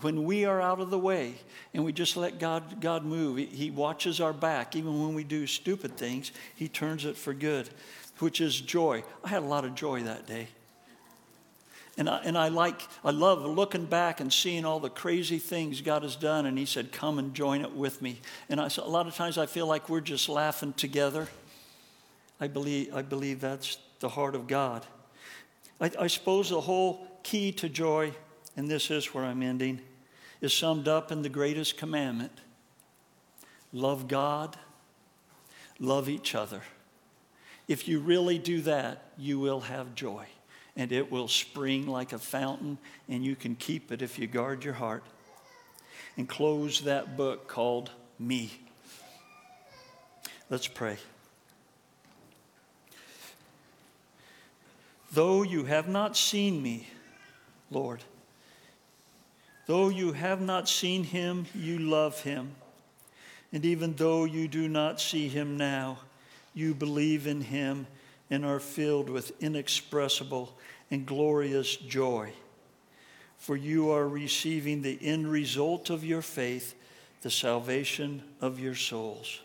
When 0.00 0.24
we 0.24 0.44
are 0.44 0.60
out 0.60 0.80
of 0.80 0.90
the 0.90 0.98
way 0.98 1.36
and 1.72 1.84
we 1.84 1.92
just 1.92 2.16
let 2.16 2.40
God, 2.40 2.80
God 2.80 3.04
move, 3.04 3.38
He 3.38 3.70
watches 3.70 4.20
our 4.20 4.32
back. 4.32 4.74
Even 4.74 5.00
when 5.00 5.14
we 5.14 5.22
do 5.22 5.46
stupid 5.46 5.96
things, 5.96 6.32
He 6.56 6.66
turns 6.68 7.04
it 7.04 7.16
for 7.16 7.32
good, 7.32 7.70
which 8.18 8.40
is 8.40 8.60
joy. 8.60 9.04
I 9.22 9.28
had 9.28 9.44
a 9.44 9.46
lot 9.46 9.64
of 9.64 9.76
joy 9.76 10.02
that 10.02 10.26
day. 10.26 10.48
And 11.96 12.10
I, 12.10 12.20
and 12.24 12.36
I 12.36 12.48
like, 12.48 12.80
I 13.04 13.12
love 13.12 13.44
looking 13.44 13.86
back 13.86 14.18
and 14.18 14.32
seeing 14.32 14.64
all 14.64 14.80
the 14.80 14.90
crazy 14.90 15.38
things 15.38 15.82
God 15.82 16.02
has 16.02 16.16
done. 16.16 16.46
And 16.46 16.58
He 16.58 16.66
said, 16.66 16.90
Come 16.90 17.20
and 17.20 17.32
join 17.32 17.60
it 17.60 17.72
with 17.72 18.02
me. 18.02 18.20
And 18.48 18.60
I, 18.60 18.68
a 18.76 18.88
lot 18.88 19.06
of 19.06 19.14
times 19.14 19.38
I 19.38 19.46
feel 19.46 19.68
like 19.68 19.88
we're 19.88 20.00
just 20.00 20.28
laughing 20.28 20.72
together. 20.72 21.28
I 22.40 22.48
believe, 22.48 22.92
I 22.92 23.02
believe 23.02 23.40
that's 23.40 23.78
the 24.00 24.08
heart 24.08 24.34
of 24.34 24.48
God. 24.48 24.84
I, 25.80 25.90
I 25.98 26.06
suppose 26.06 26.50
the 26.50 26.60
whole 26.60 27.06
key 27.22 27.52
to 27.52 27.68
joy, 27.68 28.12
and 28.56 28.68
this 28.68 28.90
is 28.90 29.14
where 29.14 29.24
I'm 29.24 29.42
ending, 29.42 29.80
is 30.40 30.52
summed 30.52 30.88
up 30.88 31.12
in 31.12 31.22
the 31.22 31.28
greatest 31.28 31.76
commandment 31.76 32.32
love 33.72 34.06
God, 34.06 34.56
love 35.78 36.08
each 36.08 36.34
other. 36.34 36.60
If 37.68 37.88
you 37.88 38.00
really 38.00 38.38
do 38.38 38.60
that, 38.62 39.02
you 39.16 39.38
will 39.38 39.60
have 39.60 39.94
joy, 39.94 40.26
and 40.76 40.92
it 40.92 41.10
will 41.10 41.28
spring 41.28 41.86
like 41.86 42.12
a 42.12 42.18
fountain, 42.18 42.76
and 43.08 43.24
you 43.24 43.34
can 43.34 43.54
keep 43.54 43.90
it 43.90 44.02
if 44.02 44.18
you 44.18 44.26
guard 44.26 44.64
your 44.64 44.74
heart. 44.74 45.04
And 46.18 46.28
close 46.28 46.82
that 46.82 47.16
book 47.16 47.48
called 47.48 47.90
Me. 48.18 48.52
Let's 50.50 50.68
pray. 50.68 50.98
Though 55.12 55.42
you 55.42 55.64
have 55.64 55.88
not 55.88 56.16
seen 56.16 56.62
me, 56.62 56.88
Lord, 57.70 58.02
though 59.66 59.90
you 59.90 60.12
have 60.12 60.40
not 60.40 60.68
seen 60.68 61.04
him, 61.04 61.46
you 61.54 61.78
love 61.78 62.20
him. 62.22 62.52
And 63.52 63.64
even 63.66 63.94
though 63.94 64.24
you 64.24 64.48
do 64.48 64.68
not 64.68 65.00
see 65.00 65.28
him 65.28 65.58
now, 65.58 65.98
you 66.54 66.74
believe 66.74 67.26
in 67.26 67.42
him 67.42 67.86
and 68.30 68.46
are 68.46 68.60
filled 68.60 69.10
with 69.10 69.32
inexpressible 69.42 70.56
and 70.90 71.04
glorious 71.04 71.76
joy. 71.76 72.32
For 73.36 73.56
you 73.56 73.90
are 73.90 74.08
receiving 74.08 74.80
the 74.80 74.98
end 75.02 75.30
result 75.30 75.90
of 75.90 76.04
your 76.04 76.22
faith, 76.22 76.74
the 77.20 77.30
salvation 77.30 78.22
of 78.40 78.58
your 78.58 78.74
souls. 78.74 79.40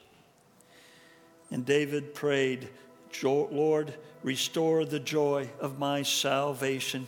And 1.51 1.65
David 1.65 2.13
prayed, 2.13 2.69
Lord, 3.23 3.93
restore 4.23 4.85
the 4.85 4.99
joy 4.99 5.49
of 5.59 5.79
my 5.79 6.03
salvation. 6.03 7.07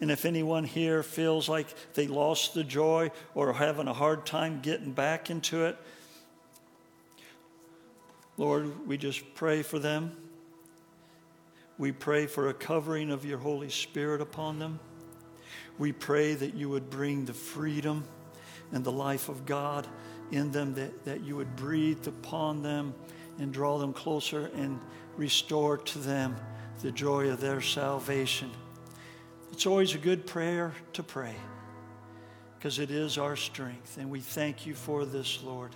And 0.00 0.10
if 0.10 0.24
anyone 0.24 0.64
here 0.64 1.02
feels 1.02 1.48
like 1.48 1.66
they 1.94 2.06
lost 2.06 2.54
the 2.54 2.64
joy 2.64 3.10
or 3.34 3.50
are 3.50 3.54
having 3.54 3.88
a 3.88 3.92
hard 3.92 4.26
time 4.26 4.60
getting 4.60 4.92
back 4.92 5.30
into 5.30 5.64
it, 5.64 5.76
Lord, 8.36 8.86
we 8.86 8.96
just 8.96 9.34
pray 9.34 9.62
for 9.62 9.80
them. 9.80 10.16
We 11.76 11.90
pray 11.90 12.26
for 12.26 12.48
a 12.48 12.54
covering 12.54 13.10
of 13.10 13.24
your 13.24 13.38
Holy 13.38 13.70
Spirit 13.70 14.20
upon 14.20 14.60
them. 14.60 14.78
We 15.78 15.92
pray 15.92 16.34
that 16.34 16.54
you 16.54 16.68
would 16.68 16.90
bring 16.90 17.24
the 17.24 17.34
freedom 17.34 18.04
and 18.72 18.84
the 18.84 18.92
life 18.92 19.28
of 19.28 19.46
God 19.46 19.86
in 20.30 20.52
them, 20.52 20.74
that, 20.74 21.04
that 21.04 21.22
you 21.22 21.36
would 21.36 21.56
breathe 21.56 22.06
upon 22.06 22.62
them 22.62 22.94
and 23.38 23.52
draw 23.52 23.78
them 23.78 23.92
closer 23.92 24.50
and 24.54 24.80
restore 25.16 25.78
to 25.78 25.98
them 25.98 26.36
the 26.80 26.92
joy 26.92 27.30
of 27.30 27.40
their 27.40 27.60
salvation. 27.60 28.50
It's 29.52 29.66
always 29.66 29.94
a 29.94 29.98
good 29.98 30.26
prayer 30.26 30.72
to 30.92 31.02
pray 31.02 31.34
because 32.56 32.78
it 32.78 32.90
is 32.90 33.18
our 33.18 33.36
strength. 33.36 33.98
And 33.98 34.10
we 34.10 34.20
thank 34.20 34.66
you 34.66 34.74
for 34.74 35.04
this, 35.04 35.42
Lord. 35.42 35.74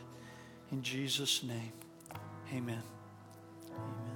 In 0.71 0.83
Jesus' 0.83 1.43
name, 1.43 1.73
amen. 2.53 2.83
Amen. 3.71 4.12